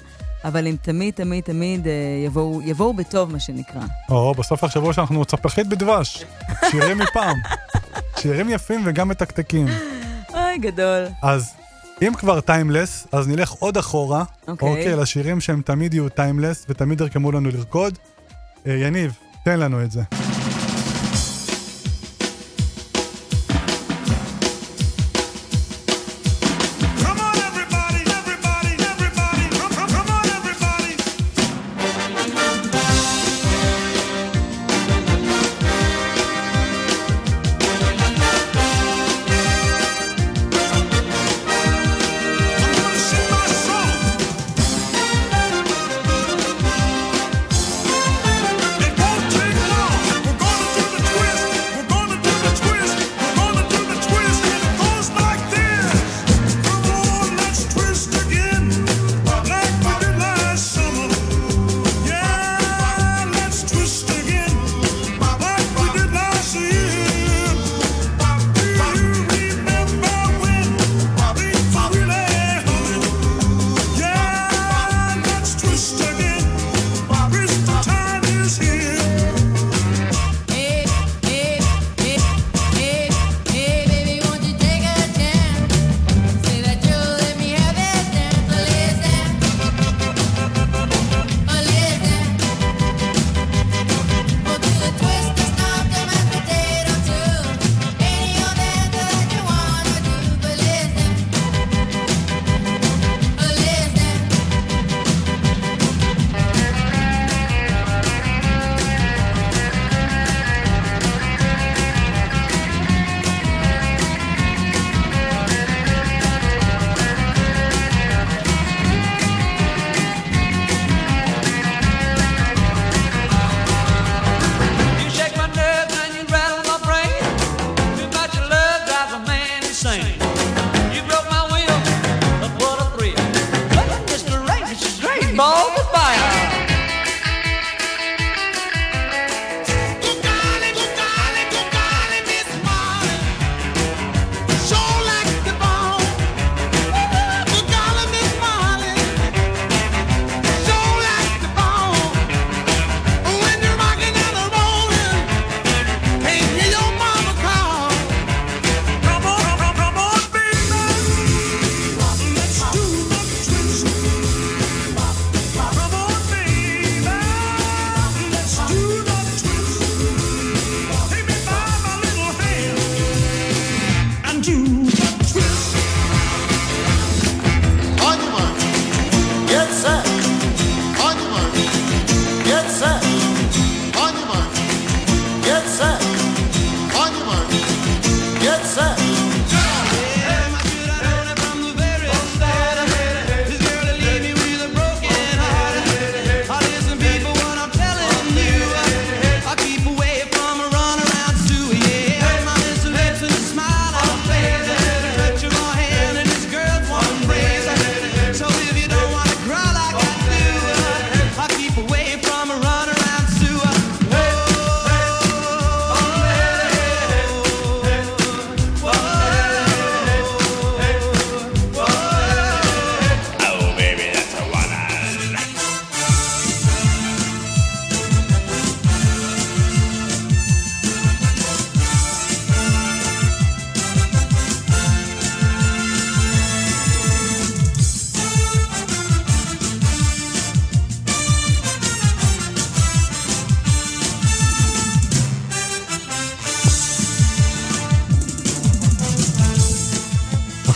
אבל 0.45 0.67
הם 0.67 0.75
תמיד, 0.81 1.13
תמיד, 1.13 1.43
תמיד 1.43 1.87
אה, 1.87 1.93
יבואו, 2.25 2.61
יבואו 2.65 2.93
בטוב, 2.93 3.31
מה 3.31 3.39
שנקרא. 3.39 3.81
או, 4.09 4.33
בסוף 4.33 4.63
יחשבו 4.63 4.93
שאנחנו 4.93 5.25
צפחית 5.25 5.67
בדבש. 5.67 6.25
שירים 6.71 6.97
מפעם. 6.97 7.37
שירים 8.19 8.49
יפים 8.49 8.81
וגם 8.85 9.07
מתקתקים. 9.09 9.67
אוי, 10.33 10.57
גדול. 10.57 11.05
אז 11.21 11.53
אם 12.01 12.13
כבר 12.17 12.41
timeless, 12.41 13.07
אז 13.11 13.27
נלך 13.27 13.51
עוד 13.51 13.77
אחורה, 13.77 14.23
אוקיי. 14.47 14.69
אוקיי, 14.69 14.95
לשירים 14.95 15.41
שהם 15.41 15.61
תמיד 15.65 15.93
יהיו 15.93 16.09
timeless 16.09 16.65
ותמיד 16.69 17.01
יגרמו 17.01 17.31
לנו 17.31 17.49
לרקוד. 17.49 17.97
אה, 18.67 18.73
יניב, 18.73 19.13
תן 19.45 19.59
לנו 19.59 19.83
את 19.83 19.91
זה. 19.91 20.01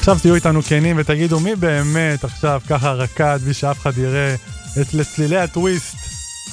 עכשיו 0.07 0.19
תהיו 0.21 0.35
איתנו 0.35 0.61
כנים 0.63 0.95
ותגידו 0.99 1.39
מי 1.39 1.55
באמת 1.55 2.23
עכשיו 2.23 2.61
ככה 2.69 2.91
רקד 2.91 3.39
בלי 3.43 3.53
שאף 3.53 3.79
אחד 3.79 3.97
יראה 3.97 4.35
את 4.81 4.93
לצלילי 4.93 5.37
הטוויסט. 5.37 5.95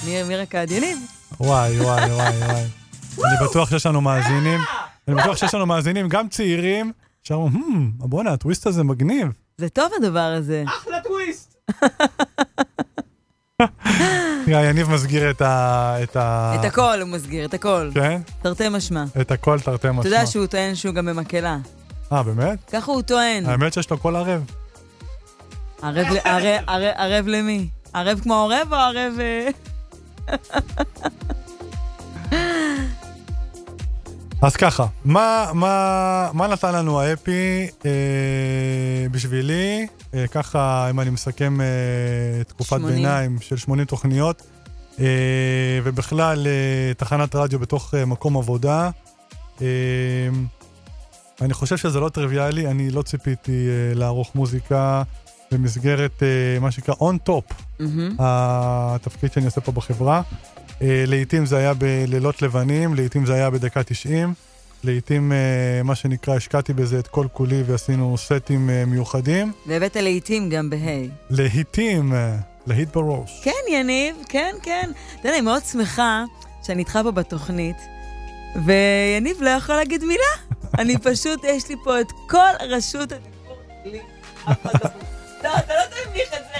מי 0.04 0.22
מי 0.22 0.36
רקד? 0.36 0.66
יניב. 0.70 0.98
וואי, 1.40 1.80
וואי, 1.80 2.12
וואי, 2.12 2.38
וואי. 2.38 2.64
אני 3.18 3.48
בטוח 3.48 3.70
שיש 3.70 3.86
לנו 3.86 4.00
מאזינים, 4.00 4.60
אני 5.08 5.16
בטוח 5.16 5.36
שיש 5.36 5.54
לנו 5.54 5.66
מאזינים, 5.66 6.08
גם 6.08 6.28
צעירים, 6.28 6.92
שאמרו, 7.22 7.46
"הם, 7.46 7.90
בואנה, 7.98 8.32
הטוויסט 8.32 8.66
הזה 8.66 8.84
מגניב. 8.84 9.28
זה 9.58 9.68
טוב 9.68 9.92
הדבר 9.96 10.34
הזה. 10.38 10.64
אחלה 10.66 10.96
טוויסט! 11.04 11.54
תראה, 14.46 14.64
יניב 14.64 14.90
מסגיר 14.90 15.30
את 15.30 15.42
ה... 15.42 15.96
את 16.02 16.16
ה... 16.16 16.56
את 16.60 16.64
הכל 16.64 17.00
הוא 17.00 17.08
מסגיר, 17.08 17.44
את 17.44 17.54
הכל. 17.54 17.90
כן? 17.94 18.20
תרתי 18.42 18.68
משמע. 18.68 19.04
את 19.20 19.30
הכל 19.30 19.60
תרתי 19.60 19.88
משמע. 19.88 20.00
אתה 20.00 20.08
יודע 20.08 20.26
שהוא 20.26 20.46
טוען 20.46 20.74
שהוא 20.74 20.94
גם 20.94 21.06
במקהלה. 21.06 21.58
אה, 22.14 22.22
באמת? 22.22 22.58
ככה 22.72 22.92
הוא 22.92 23.02
טוען. 23.02 23.46
האמת 23.46 23.72
שיש 23.72 23.90
לו 23.90 23.98
קול 23.98 24.16
ערב. 24.16 24.42
ערב 25.82 26.06
ערב- 26.24 26.62
ערב- 26.66 26.94
ערב 26.96 27.26
למי? 27.26 27.68
ערב 27.94 28.20
כמו 28.22 28.34
עורב 28.34 28.68
או 28.72 28.76
ערב... 28.76 29.12
אה? 29.20 29.48
אז 34.42 34.56
ככה, 34.56 34.86
מה, 35.04 35.50
מה, 35.54 36.30
מה 36.32 36.46
נתן 36.46 36.74
לנו 36.74 37.00
האפי 37.00 37.66
אה, 37.86 37.90
בשבילי? 39.10 39.86
אה, 40.14 40.24
ככה, 40.26 40.86
אם 40.90 41.00
אני 41.00 41.10
מסכם 41.10 41.60
אה, 41.60 41.66
תקופת 42.44 42.76
80. 42.76 42.96
ביניים 42.96 43.36
של 43.40 43.56
80 43.56 43.86
תוכניות, 43.86 44.42
אה, 45.00 45.04
ובכלל 45.84 46.46
אה, 46.46 46.52
תחנת 46.94 47.34
רדיו 47.34 47.58
בתוך 47.58 47.94
אה, 47.94 48.04
מקום 48.04 48.36
עבודה. 48.36 48.90
אה, 49.62 49.66
אני 51.40 51.54
חושב 51.54 51.76
שזה 51.76 52.00
לא 52.00 52.08
טריוויאלי, 52.08 52.66
אני 52.66 52.90
לא 52.90 53.02
ציפיתי 53.02 53.68
אה, 53.68 53.94
לערוך 53.94 54.34
מוזיקה 54.34 55.02
במסגרת 55.52 56.22
אה, 56.22 56.60
מה 56.60 56.70
שנקרא 56.70 56.94
on 56.94 57.28
top, 57.28 57.54
מהמם. 57.78 58.16
התפקיד 58.18 59.32
שאני 59.32 59.46
עושה 59.46 59.60
פה 59.60 59.72
בחברה. 59.72 60.22
אה, 60.82 61.04
לעתים 61.06 61.46
זה 61.46 61.56
היה 61.56 61.74
בלילות 61.74 62.42
לבנים, 62.42 62.94
לעתים 62.94 63.26
זה 63.26 63.34
היה 63.34 63.50
בדקה 63.50 63.82
90, 63.82 64.34
לעתים 64.84 65.32
אה, 65.32 65.82
מה 65.84 65.94
שנקרא 65.94 66.34
השקעתי 66.34 66.72
בזה 66.72 66.98
את 66.98 67.08
כל 67.08 67.26
כולי 67.32 67.62
ועשינו 67.66 68.18
סטים 68.18 68.70
אה, 68.70 68.84
מיוחדים. 68.84 69.52
והבאת 69.66 69.96
לעיתים 69.96 70.50
גם 70.50 70.70
בה'. 70.70 70.76
לעתים, 71.30 72.12
אה, 72.14 72.36
להיט 72.66 72.96
בראש. 72.96 73.40
כן, 73.44 73.72
יניב, 73.72 74.16
כן, 74.28 74.54
כן. 74.62 74.90
אתה 75.20 75.28
יודע, 75.28 75.38
אני 75.38 75.40
מאוד 75.40 75.62
שמחה 75.64 76.24
שאני 76.62 76.78
איתך 76.80 76.98
פה 77.02 77.10
בתוכנית, 77.10 77.76
ויניב 78.66 79.36
לא 79.40 79.50
יכול 79.50 79.74
להגיד 79.74 80.04
מילה. 80.04 80.53
אני 80.78 80.98
פשוט, 80.98 81.44
יש 81.44 81.68
לי 81.68 81.76
פה 81.84 82.00
את 82.00 82.12
כל 82.28 82.38
רשות 82.68 83.12
הדיבור 83.12 83.56
שלי. 83.84 84.00
אף 84.50 84.66
אחד 84.66 84.80
לא- 84.84 84.90
לא, 85.44 85.58
אתה 85.58 85.72
לא 85.74 85.80
תביך 86.10 86.28
את 86.34 86.38
זה. 86.38 86.54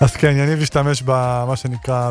אז 0.00 0.16
כן, 0.16 0.34
יניב 0.36 0.62
השתמש 0.62 1.02
במה 1.02 1.56
שנקרא, 1.56 2.10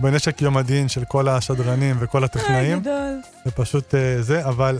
בנשק 0.00 0.42
יום 0.42 0.56
הדין 0.56 0.88
של 0.88 1.04
כל 1.04 1.28
השדרנים 1.28 1.96
וכל 2.00 2.24
הטכנאים. 2.24 2.80
גדול. 2.80 3.20
זה 3.44 3.50
פשוט 3.50 3.94
אה, 3.94 4.22
זה, 4.22 4.44
אבל, 4.44 4.78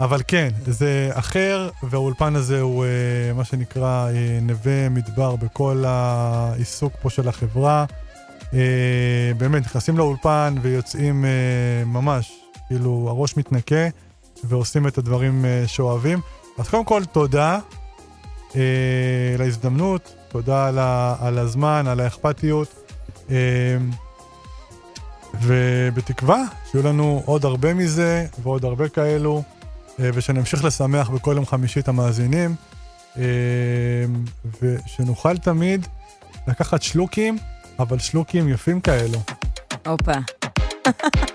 אבל 0.00 0.20
כן, 0.28 0.48
זה 0.66 1.10
אחר, 1.12 1.68
והאולפן 1.82 2.36
הזה 2.36 2.60
הוא 2.60 2.84
אה, 2.84 2.90
מה 3.34 3.44
שנקרא 3.44 4.08
אה, 4.08 4.12
נווה 4.42 4.88
מדבר 4.88 5.36
בכל 5.36 5.84
העיסוק 5.86 6.92
פה 7.02 7.10
של 7.10 7.28
החברה. 7.28 7.84
אה, 8.54 9.32
באמת, 9.36 9.62
נכנסים 9.62 9.98
לאולפן 9.98 10.54
ויוצאים 10.62 11.24
אה, 11.24 11.30
ממש, 11.86 12.32
כאילו, 12.66 13.06
הראש 13.08 13.36
מתנקה, 13.36 13.88
ועושים 14.44 14.86
את 14.86 14.98
הדברים 14.98 15.44
אה, 15.44 15.64
שאוהבים. 15.66 16.20
אז 16.58 16.68
קודם 16.68 16.84
כל, 16.84 17.04
תודה 17.04 17.58
על 19.34 19.40
ההזדמנות, 19.40 20.14
תודה 20.28 20.66
על, 20.68 20.78
ה, 20.78 21.16
על 21.20 21.38
הזמן, 21.38 21.86
על 21.86 22.00
האכפתיות. 22.00 22.74
ובתקווה 25.42 26.42
שיהיו 26.70 26.84
לנו 26.84 27.22
עוד 27.24 27.44
הרבה 27.44 27.74
מזה 27.74 28.26
ועוד 28.42 28.64
הרבה 28.64 28.88
כאלו, 28.88 29.42
ושנמשיך 29.98 30.64
לשמח 30.64 31.08
בכל 31.10 31.32
יום 31.36 31.46
חמישי 31.46 31.80
את 31.80 31.88
המאזינים, 31.88 32.54
ושנוכל 34.62 35.38
תמיד 35.38 35.86
לקחת 36.48 36.82
שלוקים, 36.82 37.38
אבל 37.80 37.98
שלוקים 37.98 38.48
יפים 38.48 38.80
כאלו. 38.80 39.18
הופה. 39.86 40.12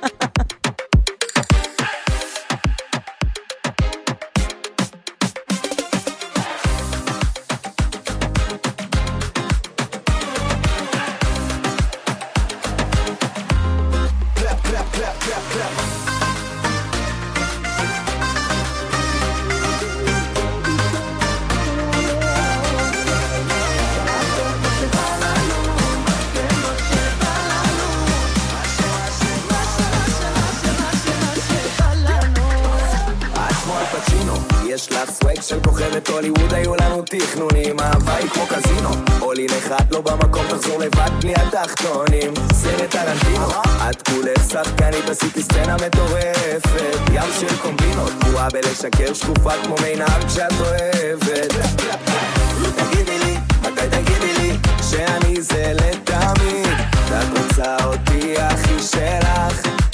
כוכבת 36.15 36.27
הוליווד, 36.27 36.53
היו 36.53 36.75
לנו 36.75 37.01
תכנונים, 37.01 37.79
אהבה 37.79 38.15
היא 38.15 38.29
כמו 38.29 38.43
קזינו, 38.47 38.89
עולי 39.19 39.45
נחת 39.45 39.91
לא 39.91 40.01
במקום, 40.01 40.43
תחזור 40.49 40.79
לבד 40.79 41.09
בלי 41.21 41.33
התחתונים, 41.35 42.33
סרט 42.53 42.91
טרנטינו, 42.91 43.47
את 43.89 44.07
כולך 44.09 44.49
שחקנית, 44.49 45.09
עשיתי 45.09 45.43
סצנה 45.43 45.75
מטורפת, 45.75 46.99
ים 47.13 47.31
של 47.39 47.57
קומבינות, 47.61 48.11
גרועה 48.23 48.49
בלשקר, 48.49 49.13
שקופה 49.13 49.51
כמו 49.63 49.75
מיינם 49.81 50.19
כשאת 50.27 50.53
אוהבת. 50.59 51.53
תגידי 52.75 53.19
לי, 53.19 53.37
מתי 53.61 53.87
תגידי 53.91 54.33
לי, 54.37 54.57
שאני 54.89 55.41
זה 55.41 55.73
לתמיד, 55.75 56.77
ואת 57.09 57.37
רוצה 57.37 57.85
אותי 57.85 58.35
הכי 58.39 58.79
שלך. 58.79 59.84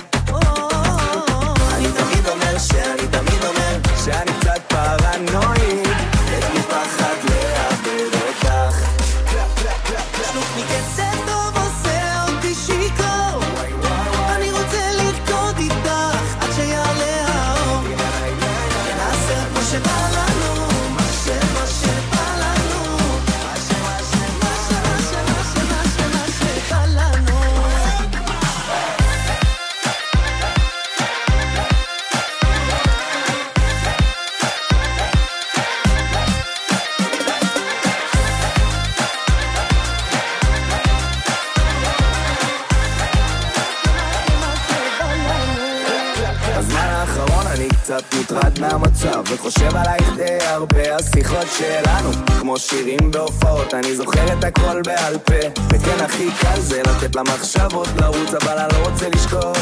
קצת 47.92 48.14
מוטרד 48.14 48.60
מהמצב 48.60 49.24
וחושב 49.26 49.76
עלייך 49.76 50.10
די 50.16 50.46
הרבה 50.46 50.96
השיחות 50.96 51.48
שלנו 51.58 52.10
כמו 52.40 52.60
שירים 52.60 53.12
בהופעות 53.12 53.74
אני 53.74 53.96
זוכר 53.96 54.34
את 54.34 54.44
הכל 54.44 54.82
בעל 54.82 55.18
פה. 55.18 55.62
וכן 55.70 56.04
הכי 56.04 56.28
קל 56.42 56.60
זה 56.60 56.82
לתת 56.82 57.16
למחשבות 57.16 57.88
לרוץ 58.02 58.34
אבל 58.34 58.58
אני 58.58 58.74
לא 58.74 58.90
רוצה 58.90 59.10
לשקוע 59.10 59.54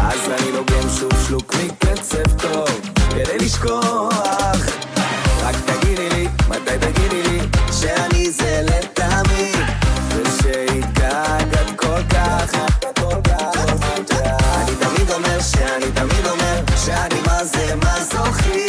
אז 0.00 0.20
אני 0.28 0.52
לוגם 0.52 0.88
שוב 0.98 1.12
שלוק 1.28 1.54
מקצב 1.54 2.36
טוב 2.36 2.80
כדי 3.10 3.38
לשכוח. 3.38 4.66
רק 5.42 5.56
תגידי 5.66 6.08
לי, 6.10 6.28
מתי 6.48 6.78
תגידי 6.80 7.22
לי 7.22 7.40
שאני 7.72 8.30
זה 8.30 8.62
לתמיד 8.64 9.66
ושהתגעגעת 10.08 11.70
כל 11.76 12.02
כך 12.10 12.79
זה 17.44 17.74
מזוכיסט 17.76 18.59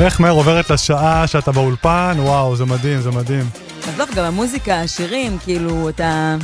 איך 0.00 0.20
מהר 0.20 0.32
עוברת 0.32 0.70
לשעה 0.70 1.26
שאתה 1.26 1.52
באולפן, 1.52 2.16
וואו, 2.18 2.56
זה 2.56 2.64
מדהים, 2.64 3.00
זה 3.00 3.10
מדהים. 3.10 3.44
עזוב, 3.88 4.08
גם 4.16 4.24
המוזיקה, 4.24 4.80
השירים, 4.80 5.38
כאילו, 5.38 5.88
אתה... 5.88 6.36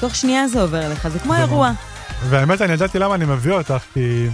תוך 0.00 0.14
שנייה 0.14 0.48
זה 0.48 0.62
עובר 0.62 0.88
לך, 0.92 1.08
זה 1.08 1.18
כמו 1.18 1.34
אירוע. 1.34 1.70
והאמת, 2.28 2.62
אני 2.62 2.72
ידעתי 2.72 2.98
למה 2.98 3.14
אני 3.14 3.24
מביא 3.24 3.52
אותך, 3.52 3.82
כי... 3.94 4.28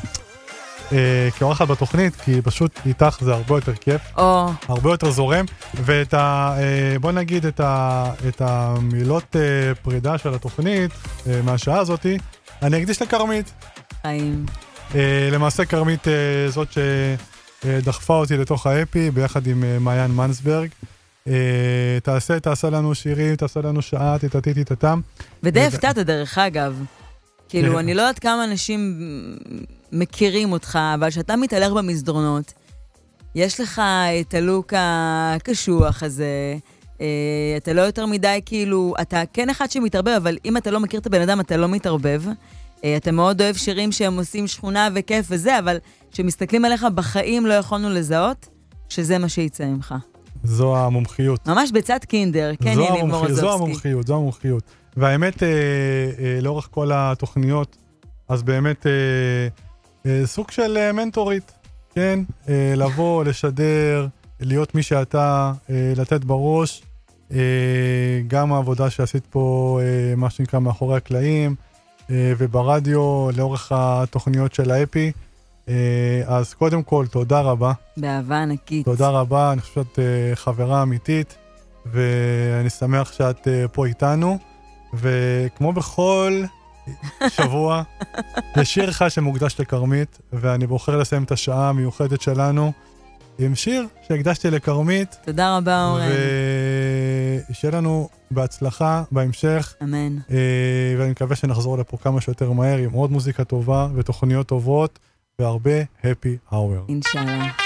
אה, 0.92 1.28
כאורחת 1.38 1.68
בתוכנית, 1.68 2.16
כי 2.16 2.42
פשוט 2.42 2.80
איתך 2.86 3.18
זה 3.20 3.34
הרבה 3.34 3.54
יותר 3.54 3.74
כיף, 3.74 4.00
או, 4.16 4.50
הרבה 4.68 4.90
יותר 4.90 5.10
זורם, 5.10 5.44
ואת 5.74 6.14
ה... 6.14 6.54
אה, 6.58 6.98
בוא 7.00 7.12
נגיד 7.12 7.46
את, 7.46 7.60
ה, 7.60 8.04
את 8.28 8.40
המילות 8.44 9.36
אה, 9.36 9.74
פרידה 9.74 10.18
של 10.18 10.34
התוכנית, 10.34 10.90
אה, 11.26 11.40
מהשעה 11.42 11.78
הזאתי, 11.78 12.18
אני 12.62 12.78
אקדיש 12.78 13.02
לכרמית. 13.02 13.52
חיים. 14.02 14.46
אה, 14.94 15.28
למעשה 15.32 15.64
כרמית 15.64 16.08
אה, 16.08 16.12
זאת 16.48 16.78
שדחפה 17.64 18.14
אותי 18.14 18.36
לתוך 18.36 18.66
האפי 18.66 19.10
ביחד 19.10 19.46
עם 19.46 19.64
אה, 19.64 19.78
מעיין 19.78 20.10
מנסברג. 20.10 20.68
אה, 21.28 21.98
תעשה, 22.02 22.40
תעשה 22.40 22.70
לנו 22.70 22.94
שירים, 22.94 23.36
תעשה 23.36 23.60
לנו 23.60 23.82
שעה, 23.82 24.16
תטטי 24.18 24.64
תטטם. 24.64 25.00
ודי 25.42 25.60
הפתעת, 25.60 25.98
דרך 25.98 26.38
אגב. 26.38 26.84
כאילו. 27.48 27.78
אני 27.78 27.94
לא 27.94 28.02
יודעת 28.02 28.18
כמה 28.18 28.44
אנשים 28.44 28.98
מכירים 29.92 30.52
אותך, 30.52 30.78
אבל 30.94 31.10
כשאתה 31.10 31.36
מתהלך 31.36 31.72
במסדרונות, 31.72 32.52
יש 33.34 33.60
לך 33.60 33.82
את 34.20 34.34
הלוק 34.34 34.72
הקשוח 34.76 36.02
הזה, 36.02 36.56
אה, 37.00 37.06
אתה 37.56 37.72
לא 37.72 37.80
יותר 37.80 38.06
מדי, 38.06 38.40
כאילו, 38.46 38.94
אתה 39.00 39.22
כן 39.32 39.50
אחד 39.50 39.70
שמתערבב, 39.70 40.12
אבל 40.16 40.36
אם 40.44 40.56
אתה 40.56 40.70
לא 40.70 40.80
מכיר 40.80 41.00
את 41.00 41.06
הבן 41.06 41.20
אדם, 41.20 41.40
אתה 41.40 41.56
לא 41.56 41.68
מתערבב. 41.68 42.22
אה, 42.84 42.96
אתה 42.96 43.12
מאוד 43.12 43.42
אוהב 43.42 43.56
שירים 43.56 43.92
שהם 43.92 44.18
עושים 44.18 44.46
שכונה 44.46 44.88
וכיף 44.94 45.26
וזה, 45.30 45.58
אבל 45.58 45.76
כשמסתכלים 46.12 46.64
עליך, 46.64 46.86
בחיים 46.94 47.46
לא 47.46 47.54
יכולנו 47.54 47.90
לזהות 47.90 48.48
שזה 48.88 49.18
מה 49.18 49.28
שיצא 49.28 49.64
ממך. 49.66 49.94
זו 50.44 50.76
המומחיות. 50.76 51.48
ממש 51.48 51.72
בצד 51.72 51.98
קינדר, 52.08 52.52
כן, 52.62 52.74
זו 52.74 52.80
ניב 52.80 53.02
המומחיות, 53.02 53.38
זו. 53.38 53.52
המומחיות, 53.52 54.06
זו 54.06 54.16
המומחיות. 54.16 54.62
והאמת, 54.96 55.42
אה, 55.42 55.48
אה, 55.48 56.38
לאורך 56.40 56.68
כל 56.70 56.90
התוכניות, 56.94 57.76
אז 58.28 58.42
באמת 58.42 58.86
אה, 58.86 58.92
אה, 60.06 60.26
סוג 60.26 60.50
של 60.50 60.76
אה, 60.76 60.92
מנטורית, 60.92 61.52
כן? 61.94 62.20
אה, 62.48 62.74
לבוא, 62.76 63.24
לשדר, 63.28 64.06
להיות 64.40 64.74
מי 64.74 64.82
שאתה, 64.82 65.52
אה, 65.70 65.92
לתת 65.96 66.24
בראש. 66.24 66.82
אה, 67.32 67.38
גם 68.26 68.52
העבודה 68.52 68.90
שעשית 68.90 69.26
פה, 69.30 69.80
אה, 69.82 70.16
מה 70.16 70.30
שנקרא, 70.30 70.60
מאחורי 70.60 70.96
הקלעים, 70.96 71.54
וברדיו, 72.10 73.28
לאורך 73.36 73.72
התוכניות 73.74 74.54
של 74.54 74.70
האפי. 74.70 75.12
אה, 75.68 76.22
אז 76.26 76.54
קודם 76.54 76.82
כל, 76.82 77.06
תודה 77.10 77.40
רבה. 77.40 77.72
באהבה 77.96 78.42
ענקית. 78.42 78.84
תודה 78.84 79.08
רבה, 79.08 79.52
אני 79.52 79.60
חושב 79.60 79.74
שאת 79.74 79.98
אה, 79.98 80.36
חברה 80.36 80.82
אמיתית, 80.82 81.36
ואני 81.86 82.70
שמח 82.70 83.12
שאת 83.12 83.48
אה, 83.48 83.68
פה 83.68 83.86
איתנו. 83.86 84.38
וכמו 84.94 85.72
בכל 85.72 86.42
שבוע, 87.28 87.82
יש 88.56 88.74
שיר 88.74 88.90
אחד 88.90 89.08
שמוקדש 89.08 89.60
לכרמית, 89.60 90.18
ואני 90.32 90.66
בוחר 90.66 90.96
לסיים 90.96 91.22
את 91.22 91.32
השעה 91.32 91.68
המיוחדת 91.68 92.20
שלנו 92.20 92.72
עם 93.38 93.54
שיר 93.54 93.86
שהקדשתי 94.08 94.50
לכרמית, 94.50 95.16
תודה 95.24 95.56
רבה, 95.56 95.84
אורן. 95.86 96.08
ושיהיה 97.54 97.76
לנו 97.76 98.08
בהצלחה 98.30 99.02
בהמשך. 99.12 99.74
אמן. 99.82 100.16
אה, 100.30 100.94
ואני 100.98 101.10
מקווה 101.10 101.36
שנחזור 101.36 101.78
לפה 101.78 101.96
כמה 101.96 102.20
שיותר 102.20 102.52
מהר 102.52 102.78
עם 102.78 102.92
עוד 102.92 103.12
מוזיקה 103.12 103.44
טובה 103.44 103.88
ותוכניות 103.94 104.46
טובות, 104.46 104.98
והרבה 105.38 105.82
happy 105.82 106.52
hour. 106.52 106.88
אינשאללה. 106.88 107.63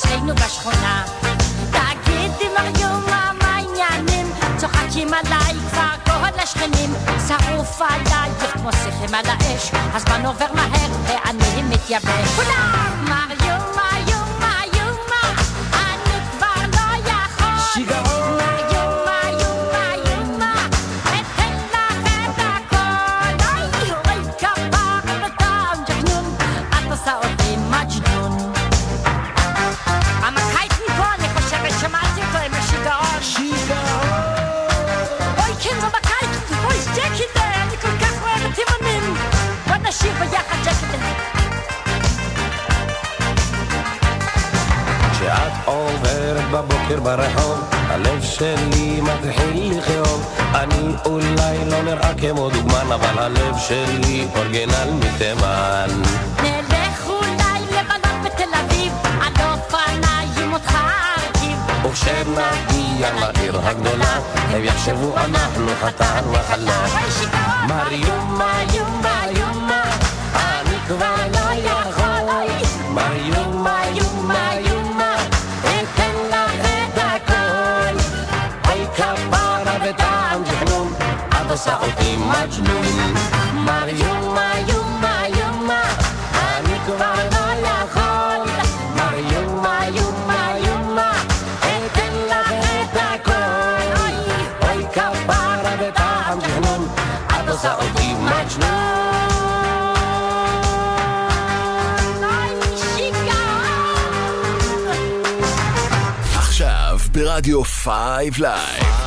אצלנו 0.00 0.34
בשכונה. 0.34 1.04
תגידי, 1.70 2.48
מר 2.58 2.80
יומה, 2.80 3.30
מה 3.42 3.56
העניינים? 3.56 4.32
צוחקים 4.56 5.08
עליי 5.14 5.54
כבר 5.70 5.90
כל 6.04 6.40
השכנים, 6.42 6.94
שרוף 7.28 7.82
עלייך 7.82 8.52
כמו 8.52 8.72
שיחים 8.72 9.14
על 9.14 9.24
האש, 9.26 9.70
הזמן 9.94 10.26
עובר 10.26 10.52
מהר 10.54 10.90
ואני 11.06 11.62
מתייבש. 11.62 12.28
כולם! 12.36 13.09
בבוקר 46.90 47.16
ברחוב, 47.16 47.68
הלב 47.72 48.22
שלי 48.22 49.00
מתחיל 49.00 49.78
לכאוב. 49.78 50.34
אני 50.54 50.94
אולי 51.04 51.58
לא 51.70 51.82
נראה 51.82 52.14
כמו 52.14 52.50
דוגמן, 52.50 52.92
אבל 52.94 53.18
הלב 53.18 53.58
שלי 53.58 54.26
אורגינל 54.36 54.90
מתימן. 54.92 55.88
נלך 56.42 57.06
אולי 57.06 57.60
לבלות 57.70 58.24
בתל 58.24 58.54
אביב, 58.64 58.92
על 59.04 59.32
אופניים 59.52 60.52
אותך 60.52 60.74
ארכיב. 61.16 61.58
וכשנגיע 61.84 63.10
לעיר 63.20 63.60
הגדולה, 63.64 64.18
הם 64.50 64.64
יחשבו 64.64 65.16
אנחנו 65.16 65.66
חתן 65.80 66.22
וחלה. 66.32 66.86
מר 67.68 67.92
יומה, 67.92 68.62
אותי 82.10 82.16
מג'נון. 82.16 83.14
מר 83.54 83.88
יומה, 83.88 84.52
יומה, 84.68 85.22
יומה, 85.28 85.82
אני 86.32 86.78
כבר 86.86 87.14
לא 87.32 87.68
יכול. 87.68 88.50
מר 88.96 89.18
יומה, 89.32 89.80
יומה, 89.94 90.52
יומה, 90.66 91.12
אתן 91.60 92.12
לך 92.30 92.52
את 92.82 92.96
הכל. 92.96 94.00
אוי 94.62 94.86
כפרה 94.92 95.74
וטעם 95.80 96.38
ג'חנון, 96.40 96.88
את 97.26 97.48
עושה 97.48 97.74
אותי 97.74 98.14
מג'נון. 98.14 98.80
ברדיו 107.12 107.64
5 107.64 108.38
לייב. 108.38 108.99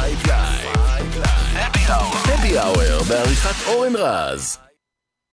Happy 2.44 2.60
Hour 2.60 3.04
בעריכת 3.10 3.68
אורן 3.68 3.96
רז. 3.96 4.58